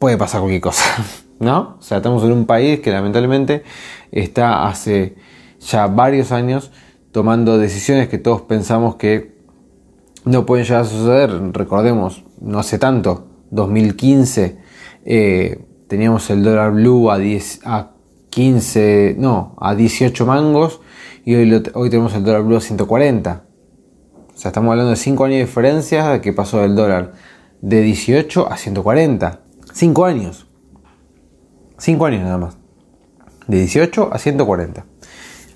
puede 0.00 0.18
pasar 0.18 0.40
cualquier 0.40 0.62
cosa, 0.62 0.84
¿no? 1.38 1.76
O 1.78 1.82
sea, 1.82 1.98
estamos 1.98 2.24
en 2.24 2.32
un 2.32 2.46
país 2.46 2.80
que 2.80 2.90
lamentablemente 2.90 3.62
está 4.10 4.66
hace 4.66 5.14
ya 5.60 5.86
varios 5.86 6.32
años 6.32 6.72
tomando 7.12 7.58
decisiones 7.58 8.08
que 8.08 8.18
todos 8.18 8.42
pensamos 8.42 8.96
que 8.96 9.36
no 10.24 10.44
pueden 10.46 10.64
llegar 10.64 10.82
a 10.82 10.84
suceder. 10.84 11.30
Recordemos, 11.52 12.24
no 12.44 12.58
hace 12.58 12.78
tanto, 12.78 13.26
2015, 13.50 14.58
eh, 15.04 15.64
teníamos 15.88 16.28
el 16.30 16.42
dólar 16.42 16.72
blue 16.72 17.10
a, 17.10 17.18
10, 17.18 17.60
a 17.64 17.92
15, 18.30 19.16
no, 19.18 19.54
a 19.60 19.74
18 19.74 20.26
mangos 20.26 20.80
y 21.24 21.34
hoy, 21.34 21.62
hoy 21.74 21.90
tenemos 21.90 22.14
el 22.14 22.24
dólar 22.24 22.42
blue 22.42 22.56
a 22.56 22.60
140. 22.60 23.44
O 24.34 24.36
sea, 24.36 24.48
estamos 24.48 24.70
hablando 24.72 24.90
de 24.90 24.96
5 24.96 25.24
años 25.24 25.36
de 25.36 25.44
diferencia 25.44 26.20
que 26.20 26.32
pasó 26.32 26.60
del 26.60 26.74
dólar 26.74 27.12
de 27.60 27.80
18 27.82 28.50
a 28.50 28.56
140. 28.56 29.40
5 29.72 30.04
años. 30.04 30.46
5 31.78 32.06
años 32.06 32.22
nada 32.22 32.38
más. 32.38 32.56
De 33.46 33.58
18 33.58 34.10
a 34.12 34.18
140. 34.18 34.84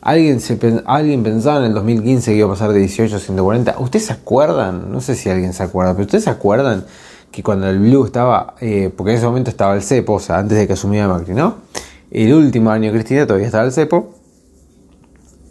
¿Alguien, 0.09 0.41
se, 0.41 0.59
¿Alguien 0.87 1.23
pensaba 1.23 1.59
en 1.59 1.67
el 1.67 1.75
2015 1.75 2.31
que 2.31 2.39
iba 2.39 2.47
a 2.47 2.51
pasar 2.51 2.73
de 2.73 2.79
18 2.79 3.15
a 3.15 3.19
140? 3.19 3.75
¿Ustedes 3.79 4.07
se 4.07 4.15
acuerdan? 4.15 4.91
No 4.91 5.03
sé 5.03 5.15
si 5.15 5.29
alguien 5.29 5.53
se 5.53 5.63
acuerda, 5.63 5.93
pero 5.93 6.07
¿ustedes 6.07 6.25
se 6.25 6.31
acuerdan 6.31 6.87
que 7.31 7.43
cuando 7.43 7.69
el 7.69 7.79
Blue 7.79 8.07
estaba, 8.07 8.55
eh, 8.63 8.91
porque 8.97 9.11
en 9.11 9.19
ese 9.19 9.27
momento 9.27 9.51
estaba 9.51 9.75
el 9.75 9.83
cepo, 9.83 10.15
o 10.15 10.19
sea, 10.19 10.39
antes 10.39 10.57
de 10.57 10.67
que 10.67 10.73
asumiera 10.73 11.09
Macri, 11.09 11.35
¿no? 11.35 11.57
El 12.11 12.33
último 12.33 12.71
año 12.71 12.91
Cristina 12.91 13.27
todavía 13.27 13.49
estaba 13.49 13.67
el 13.67 13.73
cepo, 13.73 14.15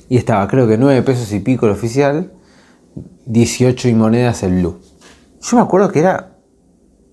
y 0.09 0.17
estaba 0.17 0.47
creo 0.47 0.67
que 0.67 0.75
9 0.79 1.03
pesos 1.03 1.31
y 1.33 1.39
pico 1.39 1.67
el 1.67 1.73
oficial, 1.73 2.31
18 3.27 3.89
y 3.89 3.93
monedas 3.93 4.41
el 4.41 4.53
Blue. 4.53 4.79
Yo 5.39 5.57
me 5.57 5.61
acuerdo 5.61 5.91
que 5.91 5.99
era 5.99 6.31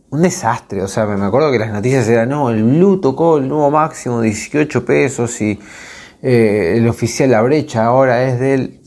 un 0.09 0.23
desastre. 0.23 0.83
O 0.83 0.89
sea, 0.89 1.05
me 1.05 1.23
acuerdo 1.23 1.53
que 1.53 1.59
las 1.59 1.71
noticias 1.71 2.09
eran, 2.09 2.31
no, 2.31 2.49
el 2.49 2.65
Blue 2.65 3.03
tocó 3.03 3.37
el 3.37 3.49
nuevo 3.49 3.71
máximo, 3.71 4.23
18 4.23 4.87
pesos 4.87 5.43
y 5.43 5.59
eh, 6.25 6.79
el 6.79 6.89
oficial 6.89 7.31
La 7.31 7.43
Brecha 7.43 7.85
ahora 7.85 8.25
es 8.25 8.41
del... 8.41 8.81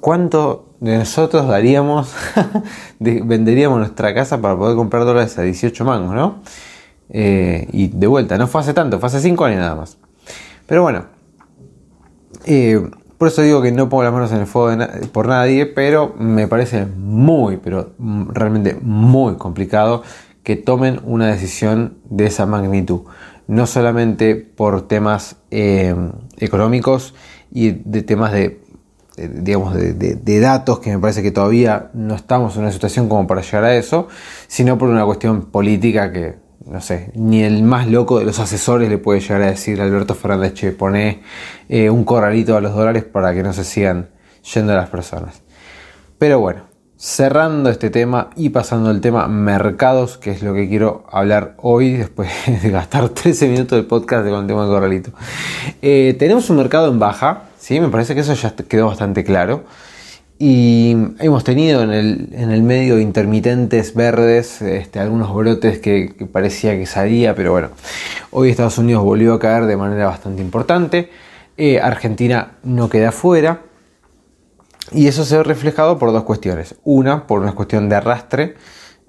¿Cuánto 0.00 0.76
de 0.78 0.98
nosotros 0.98 1.48
daríamos, 1.48 2.14
venderíamos 3.00 3.78
nuestra 3.78 4.14
casa 4.14 4.40
para 4.40 4.56
poder 4.56 4.76
comprar 4.76 5.04
dólares 5.04 5.36
a 5.38 5.42
18 5.42 5.84
mangos, 5.84 6.14
no? 6.14 6.42
Eh, 7.08 7.66
y 7.72 7.88
de 7.88 8.06
vuelta, 8.06 8.38
no 8.38 8.46
fue 8.46 8.60
hace 8.60 8.74
tanto, 8.74 9.00
fue 9.00 9.08
hace 9.08 9.20
5 9.20 9.44
años 9.44 9.60
nada 9.60 9.74
más. 9.74 9.96
Pero 10.66 10.82
bueno, 10.82 11.06
eh, 12.44 12.80
por 13.18 13.28
eso 13.28 13.42
digo 13.42 13.60
que 13.60 13.72
no 13.72 13.88
pongo 13.88 14.04
las 14.04 14.12
manos 14.12 14.30
en 14.32 14.40
el 14.40 14.46
fuego 14.46 14.86
por 15.10 15.26
nadie, 15.26 15.66
pero 15.66 16.14
me 16.18 16.46
parece 16.46 16.86
muy, 16.86 17.56
pero 17.56 17.94
realmente 17.98 18.78
muy 18.80 19.34
complicado 19.34 20.02
que 20.44 20.56
tomen 20.56 21.00
una 21.04 21.28
decisión 21.28 21.96
de 22.04 22.26
esa 22.26 22.44
magnitud. 22.44 23.00
No 23.46 23.66
solamente 23.66 24.36
por 24.36 24.88
temas 24.88 25.36
eh, 25.50 25.94
económicos 26.38 27.14
y 27.52 27.70
de 27.70 28.02
temas 28.02 28.32
de, 28.32 28.60
digamos, 29.16 29.74
de, 29.74 30.40
datos, 30.40 30.80
que 30.80 30.90
me 30.90 30.98
parece 30.98 31.22
que 31.22 31.30
todavía 31.30 31.90
no 31.94 32.14
estamos 32.14 32.56
en 32.56 32.62
una 32.62 32.72
situación 32.72 33.08
como 33.08 33.26
para 33.26 33.42
llegar 33.42 33.64
a 33.64 33.76
eso, 33.76 34.08
sino 34.46 34.76
por 34.78 34.88
una 34.88 35.04
cuestión 35.04 35.46
política 35.46 36.12
que, 36.12 36.36
no 36.66 36.80
sé, 36.80 37.12
ni 37.14 37.42
el 37.42 37.62
más 37.62 37.86
loco 37.86 38.18
de 38.18 38.24
los 38.24 38.38
asesores 38.40 38.88
le 38.88 38.98
puede 38.98 39.20
llegar 39.20 39.42
a 39.42 39.46
decir 39.46 39.80
a 39.80 39.84
Alberto 39.84 40.14
Fernández, 40.14 40.54
che, 40.54 40.72
pone 40.72 41.22
eh, 41.68 41.90
un 41.90 42.04
corralito 42.04 42.56
a 42.56 42.60
los 42.60 42.74
dólares 42.74 43.04
para 43.04 43.34
que 43.34 43.42
no 43.42 43.52
se 43.52 43.64
sigan 43.64 44.10
yendo 44.54 44.74
las 44.74 44.88
personas. 44.88 45.42
Pero 46.18 46.40
bueno, 46.40 46.73
cerrando 47.04 47.68
este 47.68 47.90
tema 47.90 48.30
y 48.34 48.48
pasando 48.48 48.88
al 48.88 49.02
tema 49.02 49.28
mercados, 49.28 50.16
que 50.16 50.30
es 50.30 50.42
lo 50.42 50.54
que 50.54 50.70
quiero 50.70 51.04
hablar 51.12 51.54
hoy, 51.58 51.92
después 51.92 52.30
de 52.62 52.70
gastar 52.70 53.10
13 53.10 53.48
minutos 53.48 53.76
del 53.76 53.84
podcast 53.84 54.26
con 54.26 54.40
el 54.40 54.46
tema 54.46 54.64
de 54.64 54.70
Corralito. 54.70 55.10
Eh, 55.82 56.16
tenemos 56.18 56.48
un 56.48 56.56
mercado 56.56 56.90
en 56.90 56.98
baja, 56.98 57.42
¿sí? 57.58 57.78
me 57.78 57.90
parece 57.90 58.14
que 58.14 58.22
eso 58.22 58.32
ya 58.32 58.56
quedó 58.56 58.86
bastante 58.86 59.22
claro. 59.22 59.64
Y 60.38 60.96
hemos 61.18 61.44
tenido 61.44 61.82
en 61.82 61.92
el, 61.92 62.62
medio 62.62 62.98
intermitentes 62.98 63.94
verdes, 63.94 64.62
este, 64.62 64.98
algunos 64.98 65.32
brotes 65.34 65.80
que, 65.80 66.10
parecía 66.32 66.72
que 66.72 66.86
salía, 66.86 67.34
pero 67.34 67.52
bueno, 67.52 67.68
hoy 68.30 68.48
Estados 68.48 68.78
Unidos 68.78 69.04
volvió 69.04 69.34
a 69.34 69.38
caer 69.38 69.66
de 69.66 69.76
manera 69.76 70.06
bastante 70.06 70.40
importante. 70.40 71.10
Eh, 71.58 71.80
Argentina 71.80 72.52
no 72.62 72.88
queda 72.88 73.12
fuera. 73.12 73.60
Y 74.92 75.06
eso 75.08 75.24
se 75.24 75.36
ve 75.38 75.42
reflejado 75.42 75.98
por 75.98 76.12
dos 76.12 76.24
cuestiones. 76.24 76.76
Una, 76.84 77.26
por 77.26 77.40
una 77.40 77.52
cuestión 77.52 77.88
de 77.88 77.96
arrastre. 77.96 78.54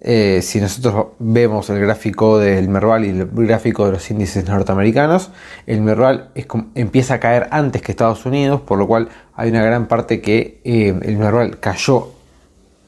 Eh, 0.01 0.41
si 0.44 0.62
nosotros 0.62 1.08
vemos 1.20 1.70
el 1.70 1.79
gráfico 1.79 2.38
del 2.38 2.70
Merval 2.70 3.05
y 3.05 3.10
el 3.10 3.27
gráfico 3.27 3.86
de 3.86 3.94
los 3.94 4.12
índices 4.12 4.48
norteamericanos, 4.48 5.32
el 5.65 5.82
Merval 5.82 6.29
empieza 6.75 7.15
a 7.15 7.20
caer 7.20 7.48
antes 7.50 7.82
que 7.82 7.91
Estados 7.91 8.25
Unidos, 8.25 8.62
por 8.62 8.77
lo 8.77 8.88
cual 8.88 9.10
hay 9.34 9.50
una 9.50 9.63
gran 9.63 9.88
parte 9.88 10.22
que 10.22 10.62
eh, 10.63 11.00
el 11.01 11.17
Merval 11.17 11.60
cayó 11.60 12.10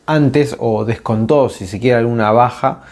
antes 0.06 0.56
o 0.60 0.86
descontó, 0.86 1.50
si 1.50 1.65
se 1.65 1.94
alguna 1.94 2.32
baja. 2.32 2.84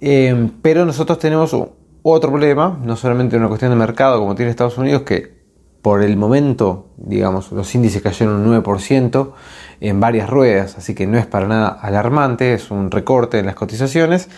Eh, 0.00 0.50
pero 0.62 0.86
nosotros 0.86 1.18
tenemos 1.18 1.54
otro 2.02 2.30
problema, 2.30 2.78
no 2.82 2.96
solamente 2.96 3.36
una 3.36 3.48
cuestión 3.48 3.70
de 3.70 3.76
mercado 3.76 4.18
como 4.18 4.34
tiene 4.34 4.50
Estados 4.50 4.78
Unidos, 4.78 5.02
que 5.02 5.37
por 5.82 6.02
el 6.02 6.16
momento, 6.16 6.90
digamos, 6.96 7.52
los 7.52 7.74
índices 7.74 8.02
cayeron 8.02 8.46
un 8.46 8.62
9% 8.62 9.32
en 9.80 10.00
varias 10.00 10.28
ruedas, 10.28 10.76
así 10.76 10.94
que 10.94 11.06
no 11.06 11.18
es 11.18 11.26
para 11.26 11.46
nada 11.46 11.68
alarmante, 11.68 12.54
es 12.54 12.70
un 12.70 12.90
recorte 12.90 13.38
en 13.38 13.46
las 13.46 13.54
cotizaciones. 13.54 14.28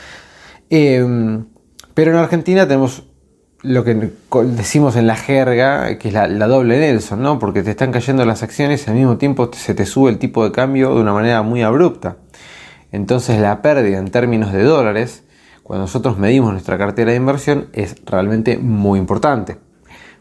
Em, 0.69 1.47
pero 1.95 2.13
en 2.13 2.19
Argentina 2.19 2.69
tenemos 2.69 3.05
lo 3.63 3.85
que 3.85 4.11
decimos 4.47 4.97
en 4.97 5.07
la 5.07 5.17
jerga, 5.17 5.99
que 5.99 6.09
es 6.09 6.15
la, 6.15 6.29
doble 6.47 6.79
Nelson, 6.79 7.23
¿no? 7.23 7.39
Porque 7.39 7.63
te 7.63 7.71
están 7.71 7.93
cayendo 7.93 8.25
las 8.25 8.43
acciones 8.43 8.87
y 8.87 8.91
al 8.91 8.97
mismo 8.97 9.19
tiempo 9.19 9.51
se 9.53 9.75
te 9.75 9.85
sube 9.87 10.11
el 10.11 10.19
tipo 10.19 10.45
de 10.45 10.53
cambio 10.53 10.95
de 10.95 11.01
una 11.01 11.13
manera 11.13 11.43
muy 11.43 11.63
abrupta. 11.63 12.17
Entonces 12.93 13.39
la 13.41 13.63
pérdida 13.63 13.99
en 13.99 14.11
términos 14.11 14.53
de 14.53 14.63
dólares, 14.63 15.25
cuando 15.63 15.85
nosotros 15.85 16.19
medimos 16.19 16.53
nuestra 16.53 16.79
cartera 16.79 17.11
de 17.11 17.19
inversión, 17.19 17.69
es 17.73 17.97
realmente 18.07 18.57
muy 18.59 18.99
importante. 18.99 19.59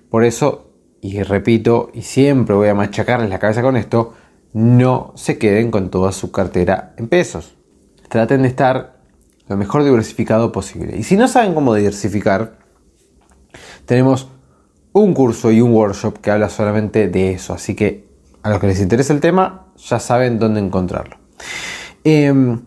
Por 0.09 0.23
eso 0.23 0.68
y 1.01 1.21
repito, 1.23 1.89
y 1.93 2.01
siempre 2.01 2.55
voy 2.55 2.67
a 2.67 2.75
machacarles 2.75 3.29
la 3.29 3.39
cabeza 3.39 3.61
con 3.61 3.77
esto, 3.77 4.13
no 4.53 5.13
se 5.15 5.37
queden 5.37 5.71
con 5.71 5.89
toda 5.89 6.11
su 6.11 6.31
cartera 6.31 6.93
en 6.97 7.07
pesos. 7.07 7.55
Traten 8.09 8.41
de 8.41 8.47
estar 8.47 8.99
lo 9.47 9.57
mejor 9.57 9.83
diversificado 9.83 10.51
posible. 10.51 10.97
Y 10.97 11.03
si 11.03 11.17
no 11.17 11.27
saben 11.27 11.53
cómo 11.53 11.73
diversificar, 11.73 12.59
tenemos 13.85 14.29
un 14.93 15.13
curso 15.13 15.51
y 15.51 15.61
un 15.61 15.71
workshop 15.71 16.19
que 16.19 16.31
habla 16.31 16.49
solamente 16.49 17.07
de 17.07 17.31
eso. 17.31 17.53
Así 17.53 17.75
que 17.75 18.07
a 18.43 18.49
los 18.49 18.59
que 18.59 18.67
les 18.67 18.79
interesa 18.79 19.13
el 19.13 19.19
tema, 19.19 19.67
ya 19.77 19.99
saben 19.99 20.39
dónde 20.39 20.59
encontrarlo. 20.59 21.17
Em, 22.03 22.61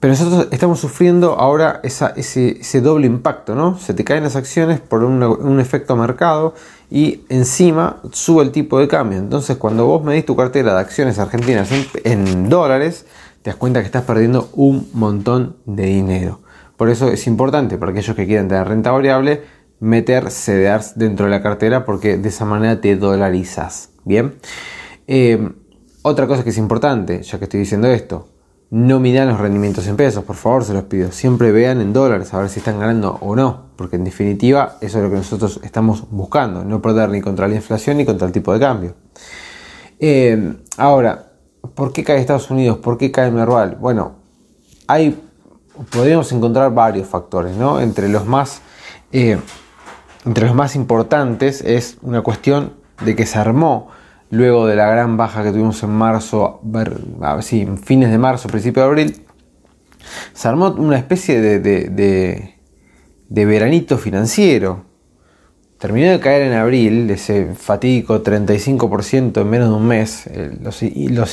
pero 0.00 0.12
nosotros 0.12 0.48
estamos 0.52 0.78
sufriendo 0.78 1.38
ahora 1.38 1.80
ese, 1.82 2.80
doble 2.80 3.06
impacto, 3.06 3.54
¿no? 3.54 3.78
Se 3.78 3.94
te 3.94 4.04
caen 4.04 4.22
las 4.22 4.36
acciones 4.36 4.78
por 4.78 5.02
un 5.02 5.60
efecto 5.60 5.96
mercado 5.96 6.54
y 6.90 7.24
encima 7.28 8.00
sube 8.12 8.42
el 8.44 8.50
tipo 8.50 8.78
de 8.78 8.88
cambio. 8.88 9.18
Entonces, 9.18 9.56
cuando 9.56 9.86
vos 9.86 10.02
medís 10.04 10.24
tu 10.24 10.36
cartera 10.36 10.74
de 10.74 10.80
acciones 10.80 11.18
argentinas 11.18 11.68
en, 12.04 12.48
dólares, 12.48 13.06
te 13.42 13.50
das 13.50 13.56
cuenta 13.56 13.80
que 13.80 13.86
estás 13.86 14.04
perdiendo 14.04 14.48
un 14.54 14.88
montón 14.92 15.56
de 15.66 15.86
dinero. 15.86 16.40
Por 16.76 16.88
eso 16.88 17.08
es 17.08 17.26
importante 17.26 17.76
para 17.76 17.92
aquellos 17.92 18.14
que 18.14 18.26
quieran 18.26 18.48
tener 18.48 18.68
renta 18.68 18.90
variable 18.92 19.42
meter 19.80 20.30
CDRs 20.30 20.96
dentro 20.96 21.26
de 21.26 21.30
la 21.30 21.42
cartera 21.42 21.84
porque 21.84 22.16
de 22.16 22.28
esa 22.28 22.44
manera 22.44 22.80
te 22.80 22.96
dolarizas. 22.96 23.90
Bien. 24.04 24.34
Eh, 25.06 25.50
otra 26.02 26.26
cosa 26.26 26.44
que 26.44 26.50
es 26.50 26.58
importante, 26.58 27.22
ya 27.22 27.38
que 27.38 27.44
estoy 27.44 27.60
diciendo 27.60 27.88
esto, 27.88 28.28
no 28.70 29.00
midan 29.00 29.28
los 29.28 29.40
rendimientos 29.40 29.86
en 29.86 29.96
pesos, 29.96 30.24
por 30.24 30.36
favor, 30.36 30.64
se 30.64 30.74
los 30.74 30.84
pido. 30.84 31.10
Siempre 31.10 31.52
vean 31.52 31.80
en 31.80 31.92
dólares 31.92 32.34
a 32.34 32.38
ver 32.38 32.50
si 32.50 32.58
están 32.58 32.78
ganando 32.78 33.16
o 33.20 33.34
no, 33.34 33.68
porque 33.76 33.96
en 33.96 34.04
definitiva 34.04 34.76
eso 34.80 34.98
es 34.98 35.04
lo 35.04 35.10
que 35.10 35.16
nosotros 35.16 35.60
estamos 35.62 36.10
buscando, 36.10 36.64
no 36.64 36.82
perder 36.82 37.08
ni 37.08 37.22
contra 37.22 37.48
la 37.48 37.54
inflación 37.54 37.96
ni 37.96 38.04
contra 38.04 38.26
el 38.26 38.32
tipo 38.32 38.52
de 38.52 38.60
cambio. 38.60 38.94
Eh, 39.98 40.54
ahora, 40.76 41.32
¿por 41.74 41.92
qué 41.92 42.04
cae 42.04 42.20
Estados 42.20 42.50
Unidos? 42.50 42.78
¿Por 42.78 42.98
qué 42.98 43.10
cae 43.10 43.30
Merval? 43.30 43.76
Bueno, 43.80 44.16
hay, 44.86 45.18
podríamos 45.90 46.30
encontrar 46.32 46.72
varios 46.74 47.08
factores, 47.08 47.56
¿no? 47.56 47.80
Entre 47.80 48.08
los 48.08 48.26
más, 48.26 48.60
eh, 49.12 49.38
entre 50.26 50.46
los 50.46 50.54
más 50.54 50.76
importantes 50.76 51.62
es 51.62 51.96
una 52.02 52.20
cuestión 52.20 52.74
de 53.02 53.16
que 53.16 53.24
se 53.24 53.38
armó 53.38 53.88
luego 54.30 54.66
de 54.66 54.76
la 54.76 54.88
gran 54.88 55.16
baja 55.16 55.42
que 55.42 55.50
tuvimos 55.50 55.82
en 55.82 55.90
marzo, 55.90 56.60
a 57.20 57.42
sí, 57.42 57.66
fines 57.82 58.10
de 58.10 58.18
marzo, 58.18 58.48
principio 58.48 58.82
de 58.82 58.88
abril, 58.88 59.22
se 60.32 60.48
armó 60.48 60.70
una 60.70 60.98
especie 60.98 61.40
de, 61.40 61.58
de, 63.28 63.44
veranito 63.44 63.98
financiero. 63.98 64.86
Terminó 65.78 66.10
de 66.10 66.18
caer 66.18 66.42
en 66.42 66.54
abril 66.54 67.08
ese 67.10 67.54
fatídico 67.54 68.22
35% 68.22 69.40
en 69.40 69.50
menos 69.50 69.68
de 69.68 69.74
un 69.74 69.86
mes, 69.86 70.28
los, 70.60 70.82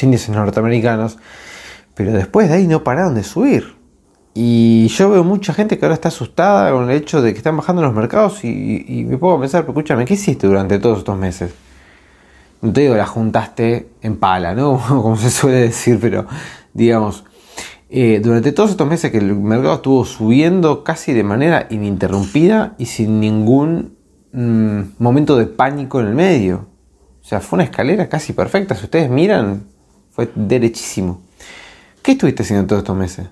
índices 0.03 0.29
norteamericanos, 0.29 1.17
pero 1.95 2.11
después 2.11 2.49
de 2.49 2.55
ahí 2.55 2.67
no 2.67 2.83
pararon 2.83 3.15
de 3.15 3.23
subir. 3.23 3.75
Y 4.37 4.89
yo 4.89 5.09
veo 5.09 5.23
mucha 5.23 5.53
gente 5.53 5.79
que 5.79 5.85
ahora 5.85 5.95
está 5.95 6.09
asustada 6.09 6.71
con 6.71 6.89
el 6.89 6.97
hecho 6.97 7.21
de 7.21 7.31
que 7.31 7.37
están 7.37 7.55
bajando 7.55 7.81
los 7.81 7.93
mercados 7.93 8.43
y, 8.43 8.85
y 8.85 9.05
me 9.05 9.17
pongo 9.17 9.37
a 9.37 9.39
pensar, 9.39 9.61
pero 9.61 9.71
escúchame, 9.71 10.03
¿qué 10.03 10.15
hiciste 10.15 10.45
durante 10.45 10.77
todos 10.77 10.99
estos 10.99 11.17
meses? 11.17 11.53
No 12.61 12.73
te 12.73 12.81
digo 12.81 12.95
la 12.95 13.05
juntaste 13.05 13.89
en 14.01 14.17
pala, 14.17 14.53
¿no? 14.53 14.81
Como 14.87 15.17
se 15.17 15.31
suele 15.31 15.57
decir, 15.57 15.99
pero 15.99 16.25
digamos, 16.73 17.23
eh, 17.89 18.19
durante 18.21 18.51
todos 18.51 18.71
estos 18.71 18.87
meses 18.87 19.11
que 19.11 19.19
el 19.19 19.35
mercado 19.35 19.75
estuvo 19.75 20.05
subiendo 20.05 20.83
casi 20.83 21.13
de 21.13 21.23
manera 21.23 21.67
ininterrumpida 21.69 22.75
y 22.77 22.87
sin 22.87 23.19
ningún 23.19 23.97
mm, 24.33 24.81
momento 24.97 25.37
de 25.37 25.45
pánico 25.45 25.99
en 25.99 26.07
el 26.07 26.15
medio. 26.15 26.67
O 27.21 27.27
sea, 27.27 27.39
fue 27.39 27.57
una 27.57 27.63
escalera 27.63 28.09
casi 28.09 28.33
perfecta. 28.33 28.75
Si 28.75 28.85
ustedes 28.85 29.09
miran, 29.09 29.63
fue 30.11 30.29
derechísimo. 30.35 31.21
¿Qué 32.01 32.11
estuviste 32.11 32.43
haciendo 32.43 32.67
todos 32.67 32.81
estos 32.81 32.95
meses? 32.95 33.27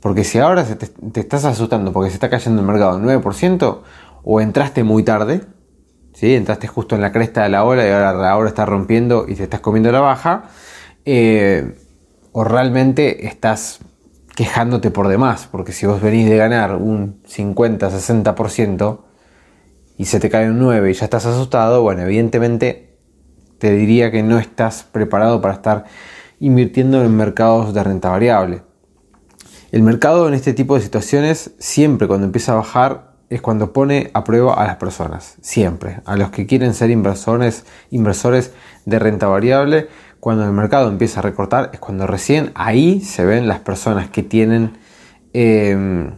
Porque 0.00 0.24
si 0.24 0.38
ahora 0.38 0.64
te, 0.64 0.86
te, 0.86 1.20
estás 1.20 1.44
asustando 1.44 1.92
porque 1.92 2.10
se 2.10 2.14
está 2.14 2.30
cayendo 2.30 2.60
el 2.62 2.66
mercado 2.66 2.98
9%, 2.98 3.78
o 4.22 4.40
entraste 4.40 4.84
muy 4.84 5.02
tarde, 5.02 5.42
¿sí? 6.12 6.34
entraste 6.34 6.66
justo 6.66 6.94
en 6.94 7.02
la 7.02 7.12
cresta 7.12 7.42
de 7.42 7.48
la 7.48 7.64
ola 7.64 7.86
y 7.86 7.90
ahora 7.90 8.12
la 8.12 8.36
ola 8.36 8.48
está 8.48 8.66
rompiendo 8.66 9.26
y 9.28 9.34
te 9.34 9.44
estás 9.44 9.60
comiendo 9.60 9.90
la 9.92 10.00
baja, 10.00 10.44
eh, 11.04 11.76
o 12.32 12.44
realmente 12.44 13.26
estás 13.26 13.80
quejándote 14.36 14.90
por 14.90 15.08
demás, 15.08 15.48
porque 15.50 15.72
si 15.72 15.86
vos 15.86 16.00
venís 16.00 16.28
de 16.28 16.36
ganar 16.36 16.76
un 16.76 17.22
50-60% 17.24 19.00
y 19.98 20.06
se 20.06 20.20
te 20.20 20.30
cae 20.30 20.48
un 20.48 20.58
9 20.58 20.90
y 20.90 20.94
ya 20.94 21.04
estás 21.04 21.26
asustado, 21.26 21.82
bueno, 21.82 22.02
evidentemente 22.02 22.96
te 23.58 23.72
diría 23.72 24.10
que 24.10 24.22
no 24.22 24.38
estás 24.38 24.82
preparado 24.82 25.40
para 25.42 25.54
estar 25.54 25.84
invirtiendo 26.38 27.04
en 27.04 27.14
mercados 27.14 27.74
de 27.74 27.84
renta 27.84 28.08
variable. 28.08 28.62
El 29.72 29.82
mercado 29.82 30.26
en 30.26 30.34
este 30.34 30.54
tipo 30.54 30.74
de 30.74 30.80
situaciones 30.80 31.52
siempre 31.58 32.08
cuando 32.08 32.26
empieza 32.26 32.52
a 32.52 32.56
bajar 32.56 33.09
es 33.30 33.40
cuando 33.40 33.72
pone 33.72 34.10
a 34.12 34.24
prueba 34.24 34.54
a 34.54 34.66
las 34.66 34.76
personas, 34.76 35.36
siempre, 35.40 36.00
a 36.04 36.16
los 36.16 36.30
que 36.30 36.46
quieren 36.46 36.74
ser 36.74 36.90
inversores, 36.90 37.64
inversores 37.90 38.52
de 38.84 38.98
renta 38.98 39.28
variable, 39.28 39.88
cuando 40.18 40.44
el 40.44 40.50
mercado 40.50 40.88
empieza 40.88 41.20
a 41.20 41.22
recortar, 41.22 41.70
es 41.72 41.78
cuando 41.78 42.06
recién 42.08 42.50
ahí 42.54 43.00
se 43.00 43.24
ven 43.24 43.46
las 43.46 43.60
personas 43.60 44.10
que 44.10 44.24
tienen, 44.24 44.78
em, 45.32 46.10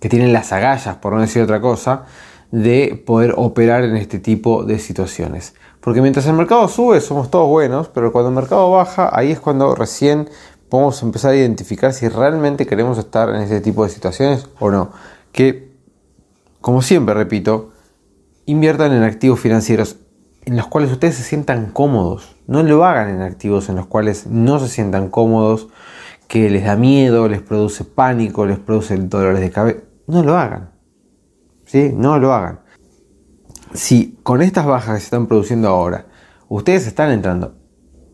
que 0.00 0.08
tienen 0.08 0.32
las 0.32 0.52
agallas, 0.52 0.96
por 0.96 1.12
no 1.12 1.20
decir 1.20 1.42
otra 1.42 1.60
cosa, 1.60 2.04
de 2.52 3.02
poder 3.04 3.34
operar 3.36 3.82
en 3.82 3.96
este 3.96 4.20
tipo 4.20 4.62
de 4.62 4.78
situaciones. 4.78 5.54
Porque 5.80 6.00
mientras 6.00 6.26
el 6.26 6.34
mercado 6.34 6.68
sube 6.68 7.00
somos 7.00 7.30
todos 7.30 7.48
buenos, 7.48 7.88
pero 7.88 8.12
cuando 8.12 8.30
el 8.30 8.36
mercado 8.36 8.70
baja, 8.70 9.10
ahí 9.12 9.32
es 9.32 9.40
cuando 9.40 9.74
recién 9.74 10.28
podemos 10.68 11.02
empezar 11.02 11.32
a 11.32 11.36
identificar 11.36 11.92
si 11.92 12.08
realmente 12.08 12.66
queremos 12.66 12.96
estar 12.98 13.28
en 13.30 13.42
ese 13.42 13.60
tipo 13.60 13.84
de 13.84 13.90
situaciones 13.90 14.48
o 14.58 14.70
no. 14.70 14.90
Que 15.32 15.65
como 16.66 16.82
siempre 16.82 17.14
repito, 17.14 17.70
inviertan 18.44 18.92
en 18.92 19.04
activos 19.04 19.38
financieros 19.38 19.98
en 20.44 20.56
los 20.56 20.66
cuales 20.66 20.90
ustedes 20.90 21.14
se 21.14 21.22
sientan 21.22 21.70
cómodos. 21.70 22.34
No 22.48 22.64
lo 22.64 22.84
hagan 22.84 23.08
en 23.08 23.22
activos 23.22 23.68
en 23.68 23.76
los 23.76 23.86
cuales 23.86 24.26
no 24.26 24.58
se 24.58 24.66
sientan 24.66 25.08
cómodos, 25.08 25.68
que 26.26 26.50
les 26.50 26.64
da 26.64 26.74
miedo, 26.74 27.28
les 27.28 27.40
produce 27.40 27.84
pánico, 27.84 28.46
les 28.46 28.58
produce 28.58 28.96
dolores 28.96 29.40
de 29.42 29.50
cabeza. 29.52 29.78
No 30.08 30.24
lo 30.24 30.36
hagan. 30.36 30.72
¿Sí? 31.66 31.92
No 31.94 32.18
lo 32.18 32.34
hagan. 32.34 32.62
Si 33.72 34.18
con 34.24 34.42
estas 34.42 34.66
bajas 34.66 34.96
que 34.96 35.00
se 35.02 35.04
están 35.04 35.28
produciendo 35.28 35.68
ahora, 35.68 36.06
ustedes 36.48 36.88
están 36.88 37.12
entrando 37.12 37.54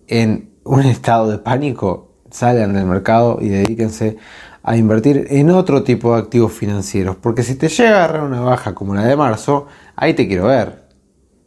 en 0.09 0.59
un 0.65 0.81
estado 0.83 1.31
de 1.31 1.39
pánico, 1.39 2.19
salgan 2.31 2.75
del 2.75 2.85
mercado 2.85 3.39
y 3.41 3.49
dedíquense 3.49 4.19
a 4.63 4.77
invertir 4.77 5.27
en 5.31 5.51
otro 5.51 5.83
tipo 5.83 6.15
de 6.15 6.21
activos 6.21 6.53
financieros. 6.53 7.17
Porque 7.17 7.43
si 7.43 7.57
te 7.57 7.69
llega 7.69 7.91
a 7.91 8.05
agarrar 8.05 8.23
una 8.25 8.41
baja 8.41 8.75
como 8.75 8.95
la 8.95 9.05
de 9.05 9.17
marzo, 9.17 9.67
ahí 9.97 10.15
te 10.15 10.27
quiero 10.29 10.47
ver. 10.47 10.89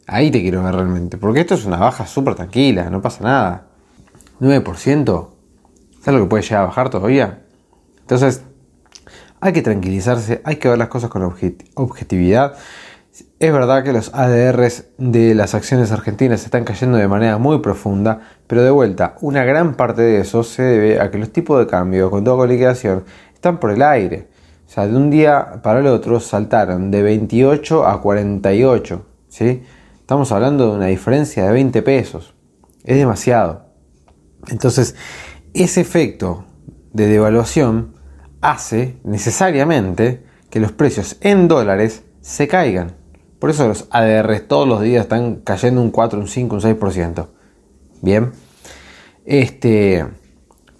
Ahí 0.06 0.30
te 0.30 0.40
quiero 0.40 0.62
ver 0.62 0.74
realmente. 0.74 1.16
Porque 1.16 1.40
esto 1.40 1.54
es 1.54 1.64
una 1.64 1.78
baja 1.78 2.06
súper 2.06 2.34
tranquila, 2.34 2.90
no 2.90 3.00
pasa 3.00 3.24
nada. 3.24 3.66
9%. 4.40 5.28
¿Sabes 6.00 6.20
lo 6.20 6.24
que 6.26 6.30
puede 6.30 6.42
llegar 6.42 6.62
a 6.62 6.66
bajar 6.66 6.90
todavía? 6.90 7.42
Entonces, 8.00 8.42
hay 9.40 9.52
que 9.52 9.62
tranquilizarse, 9.62 10.40
hay 10.44 10.56
que 10.56 10.68
ver 10.68 10.78
las 10.78 10.88
cosas 10.88 11.10
con 11.10 11.22
objetividad 11.74 12.56
es 13.38 13.52
verdad 13.52 13.84
que 13.84 13.92
los 13.92 14.12
ADRs 14.14 14.84
de 14.98 15.34
las 15.34 15.54
acciones 15.54 15.92
argentinas 15.92 16.44
están 16.44 16.64
cayendo 16.64 16.98
de 16.98 17.08
manera 17.08 17.38
muy 17.38 17.58
profunda, 17.60 18.20
pero 18.46 18.62
de 18.62 18.70
vuelta, 18.70 19.16
una 19.20 19.44
gran 19.44 19.74
parte 19.74 20.02
de 20.02 20.20
eso 20.20 20.42
se 20.42 20.62
debe 20.62 21.00
a 21.00 21.10
que 21.10 21.18
los 21.18 21.32
tipos 21.32 21.58
de 21.58 21.66
cambio 21.66 22.10
con 22.10 22.24
toda 22.24 22.46
liquidación 22.46 23.04
están 23.32 23.58
por 23.58 23.70
el 23.70 23.82
aire. 23.82 24.28
O 24.66 24.70
sea, 24.70 24.86
de 24.86 24.96
un 24.96 25.10
día 25.10 25.60
para 25.62 25.80
el 25.80 25.86
otro 25.86 26.18
saltaron 26.20 26.90
de 26.90 27.02
28 27.02 27.86
a 27.86 28.00
48. 28.00 29.06
¿sí? 29.28 29.62
Estamos 30.00 30.32
hablando 30.32 30.70
de 30.70 30.76
una 30.76 30.86
diferencia 30.86 31.46
de 31.46 31.52
20 31.52 31.82
pesos. 31.82 32.34
Es 32.84 32.96
demasiado. 32.96 33.66
Entonces, 34.48 34.96
ese 35.54 35.80
efecto 35.80 36.44
de 36.92 37.06
devaluación 37.06 37.94
hace 38.40 38.98
necesariamente 39.04 40.24
que 40.50 40.60
los 40.60 40.72
precios 40.72 41.16
en 41.20 41.48
dólares 41.48 42.02
se 42.20 42.48
caigan. 42.48 42.96
Por 43.38 43.50
eso 43.50 43.68
los 43.68 43.86
ADR 43.90 44.40
todos 44.40 44.66
los 44.66 44.80
días 44.80 45.02
están 45.02 45.36
cayendo 45.36 45.82
un 45.82 45.90
4, 45.90 46.18
un 46.18 46.28
5, 46.28 46.56
un 46.56 46.60
6%. 46.62 47.26
Bien. 48.00 48.32
Este, 49.24 50.06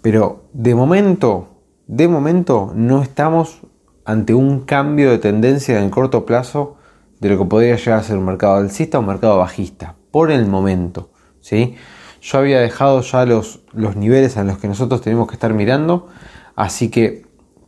pero 0.01 0.45
de 0.53 0.73
momento, 0.73 1.61
de 1.85 2.07
momento 2.07 2.71
no 2.73 3.03
estamos 3.03 3.61
ante 4.05 4.33
un 4.33 4.61
cambio 4.61 5.11
de 5.11 5.19
tendencia 5.19 5.77
en 5.77 5.83
el 5.83 5.89
corto 5.91 6.25
plazo 6.25 6.77
de 7.19 7.29
lo 7.29 7.37
que 7.37 7.45
podría 7.45 7.75
llegar 7.75 7.99
a 7.99 8.03
ser 8.03 8.17
un 8.17 8.25
mercado 8.25 8.55
alcista 8.55 8.97
o 8.97 9.01
un 9.01 9.07
mercado 9.07 9.37
bajista. 9.37 9.95
Por 10.11 10.31
el 10.31 10.47
momento. 10.47 11.09
¿sí? 11.41 11.75
Yo 12.21 12.39
había 12.39 12.59
dejado 12.59 13.01
ya 13.01 13.25
los, 13.25 13.61
los 13.73 13.95
niveles 13.95 14.37
en 14.37 14.47
los 14.47 14.57
que 14.57 14.67
nosotros 14.67 15.01
tenemos 15.01 15.27
que 15.27 15.33
estar 15.33 15.53
mirando. 15.53 16.07
Así 16.55 16.89
que 16.89 17.26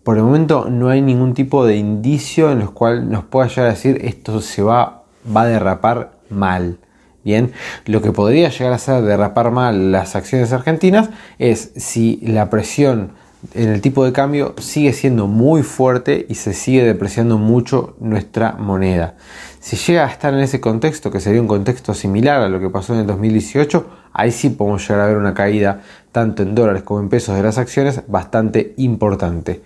por 0.10 0.18
el 0.18 0.24
momento 0.24 0.72
no 0.72 0.90
hay 0.90 1.04
ningún 1.04 1.36
tipo 1.36 1.68
de 1.68 1.76
indicio 1.76 2.52
en 2.52 2.58
los 2.58 2.72
cual 2.72 3.12
nos 3.12 3.26
pueda 3.26 3.48
llegar 3.48 3.68
a 3.68 3.74
decir 3.74 4.02
esto 4.04 4.42
se 4.42 4.64
va, 4.64 5.04
va 5.38 5.44
a 5.44 5.46
derrapar 5.46 6.14
mal. 6.32 6.80
Bien, 7.24 7.52
lo 7.86 8.02
que 8.02 8.12
podría 8.12 8.50
llegar 8.50 8.74
a 8.74 8.80
ser 8.80 9.04
derrapar 9.04 9.52
mal 9.52 9.92
las 9.92 10.16
acciones 10.16 10.52
argentinas 10.52 11.12
es 11.38 11.74
si 11.76 12.20
la 12.24 12.50
presión 12.50 13.12
en 13.54 13.70
el 13.70 13.82
tipo 13.82 14.04
de 14.04 14.12
cambio 14.12 14.56
sigue 14.58 14.94
siendo 14.94 15.28
muy 15.28 15.62
fuerte 15.62 16.26
y 16.28 16.34
se 16.34 16.56
sigue 16.56 16.84
depreciando 16.84 17.38
mucho 17.38 17.96
nuestra 18.00 18.54
moneda. 18.54 19.14
Si 19.60 19.76
llega 19.76 20.08
a 20.08 20.10
estar 20.10 20.34
en 20.34 20.40
ese 20.40 20.60
contexto, 20.60 21.12
que 21.12 21.20
sería 21.20 21.40
un 21.40 21.48
contexto 21.48 21.94
similar 21.94 22.42
a 22.42 22.50
lo 22.50 22.60
que 22.60 22.72
pasó 22.72 22.96
en 22.96 23.02
el 23.02 23.06
2018, 23.06 23.86
ahí 24.14 24.32
sí 24.32 24.50
podemos 24.50 24.82
llegar 24.90 25.04
a 25.04 25.08
ver 25.10 25.18
una 25.18 25.36
caída 25.36 25.84
tanto 26.12 26.42
en 26.42 26.56
dólares 26.56 26.82
como 26.82 27.00
en 27.00 27.10
pesos 27.10 27.36
de 27.36 27.44
las 27.44 27.60
acciones, 27.60 28.02
bastante 28.08 28.74
importante. 28.78 29.62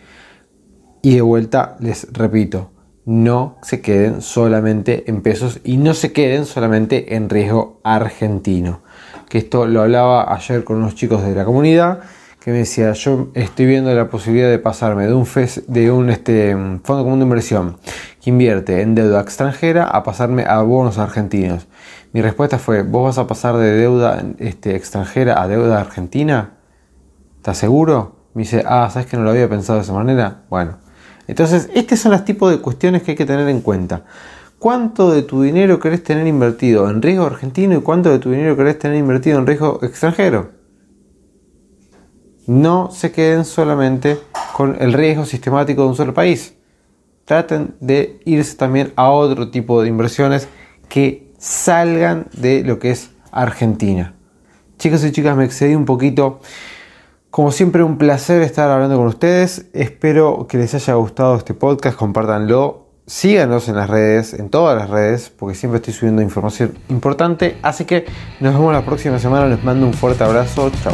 Y 1.06 1.16
de 1.16 1.22
vuelta 1.22 1.76
les 1.82 2.08
repito, 2.14 2.72
no 3.04 3.58
se 3.62 3.82
queden 3.82 4.22
solamente 4.22 5.04
en 5.12 5.22
pesos 5.22 5.60
y 5.66 5.76
no 5.76 5.94
se 5.94 6.14
queden 6.14 6.46
solamente 6.46 7.18
en 7.18 7.30
riesgo 7.30 7.82
argentino. 7.84 8.80
Que 9.28 9.40
esto 9.40 9.68
lo 9.68 9.82
hablaba 9.82 10.34
ayer 10.34 10.64
con 10.64 10.78
unos 10.78 10.96
chicos 10.96 11.22
de 11.26 11.36
la 11.36 11.44
comunidad 11.44 12.00
que 12.40 12.52
me 12.52 12.60
decía, 12.60 12.94
yo 12.94 13.32
estoy 13.34 13.66
viendo 13.66 13.94
la 13.94 14.10
posibilidad 14.10 14.50
de 14.50 14.60
pasarme 14.60 15.06
de 15.08 15.14
un, 15.14 15.28
de 15.68 15.92
un 15.92 16.10
este, 16.10 16.56
fondo 16.84 17.04
común 17.04 17.20
de 17.20 17.24
inversión 17.24 17.78
que 18.22 18.30
invierte 18.30 18.82
en 18.82 18.96
deuda 18.96 19.20
extranjera 19.20 19.84
a 19.84 20.04
pasarme 20.04 20.46
a 20.46 20.62
bonos 20.62 21.00
argentinos. 21.00 21.68
Mi 22.14 22.22
respuesta 22.22 22.60
fue, 22.60 22.82
¿vos 22.82 23.04
vas 23.04 23.18
a 23.18 23.28
pasar 23.28 23.58
de 23.58 23.72
deuda 23.72 24.24
este, 24.40 24.78
extranjera 24.78 25.42
a 25.42 25.50
deuda 25.50 25.82
argentina? 25.82 26.52
¿Estás 27.36 27.58
seguro? 27.58 28.24
Me 28.36 28.44
dice, 28.44 28.64
ah, 28.66 28.90
¿sabes 28.90 29.08
que 29.08 29.18
no 29.18 29.24
lo 29.24 29.32
había 29.32 29.50
pensado 29.50 29.80
de 29.80 29.84
esa 29.84 29.94
manera? 29.94 30.44
Bueno, 30.50 30.83
entonces, 31.28 31.70
estos 31.74 32.00
son 32.00 32.12
los 32.12 32.26
tipos 32.26 32.52
de 32.52 32.60
cuestiones 32.60 33.04
que 33.04 33.12
hay 33.12 33.18
que 33.18 33.26
tener 33.26 33.48
en 33.48 33.62
cuenta. 33.62 34.04
¿Cuánto 34.60 35.12
de 35.12 35.24
tu 35.24 35.42
dinero 35.42 35.80
querés 35.80 36.04
tener 36.04 36.26
invertido 36.28 36.90
en 36.90 37.02
riesgo 37.02 37.26
argentino 37.26 37.78
y 37.78 37.82
cuánto 37.82 38.10
de 38.10 38.20
tu 38.20 38.32
dinero 38.32 38.56
querés 38.56 38.80
tener 38.80 38.98
invertido 38.98 39.40
en 39.40 39.48
riesgo 39.48 39.80
extranjero? 39.84 40.52
No 42.46 42.92
se 42.92 43.12
queden 43.12 43.46
solamente 43.46 44.20
con 44.54 44.76
el 44.80 44.94
riesgo 44.94 45.26
sistemático 45.26 45.82
de 45.82 45.88
un 45.88 45.96
solo 45.96 46.14
país. 46.14 46.56
Traten 47.26 47.76
de 47.80 48.20
irse 48.26 48.56
también 48.56 48.92
a 48.96 49.10
otro 49.10 49.50
tipo 49.50 49.82
de 49.82 49.88
inversiones 49.88 50.48
que 50.90 51.32
salgan 51.38 52.28
de 52.34 52.64
lo 52.64 52.80
que 52.80 52.92
es 52.92 53.12
Argentina. 53.32 54.14
Chicos 54.78 55.04
y 55.06 55.12
chicas, 55.12 55.38
me 55.38 55.46
excedí 55.46 55.76
un 55.76 55.86
poquito. 55.86 56.42
Como 57.34 57.52
siempre, 57.52 57.82
un 57.82 57.98
placer 57.98 58.44
estar 58.44 58.70
hablando 58.70 58.96
con 58.96 59.08
ustedes. 59.08 59.66
Espero 59.74 60.46
que 60.48 60.60
les 60.60 60.76
haya 60.76 60.94
gustado 60.94 61.36
este 61.36 61.56
podcast. 61.56 61.98
Compártanlo. 61.98 62.90
Síganos 63.08 63.68
en 63.70 63.76
las 63.76 63.90
redes, 63.90 64.36
en 64.36 64.52
todas 64.52 64.78
las 64.78 64.88
redes, 64.88 65.32
porque 65.36 65.56
siempre 65.56 65.78
estoy 65.78 65.96
subiendo 65.96 66.22
información 66.22 66.78
importante. 66.90 67.58
Así 67.64 67.86
que 67.86 68.06
nos 68.40 68.54
vemos 68.54 68.72
la 68.72 68.86
próxima 68.86 69.18
semana. 69.18 69.48
Les 69.48 69.64
mando 69.64 69.88
un 69.88 69.96
fuerte 69.96 70.24
abrazo. 70.24 70.72
Chao. 70.84 70.94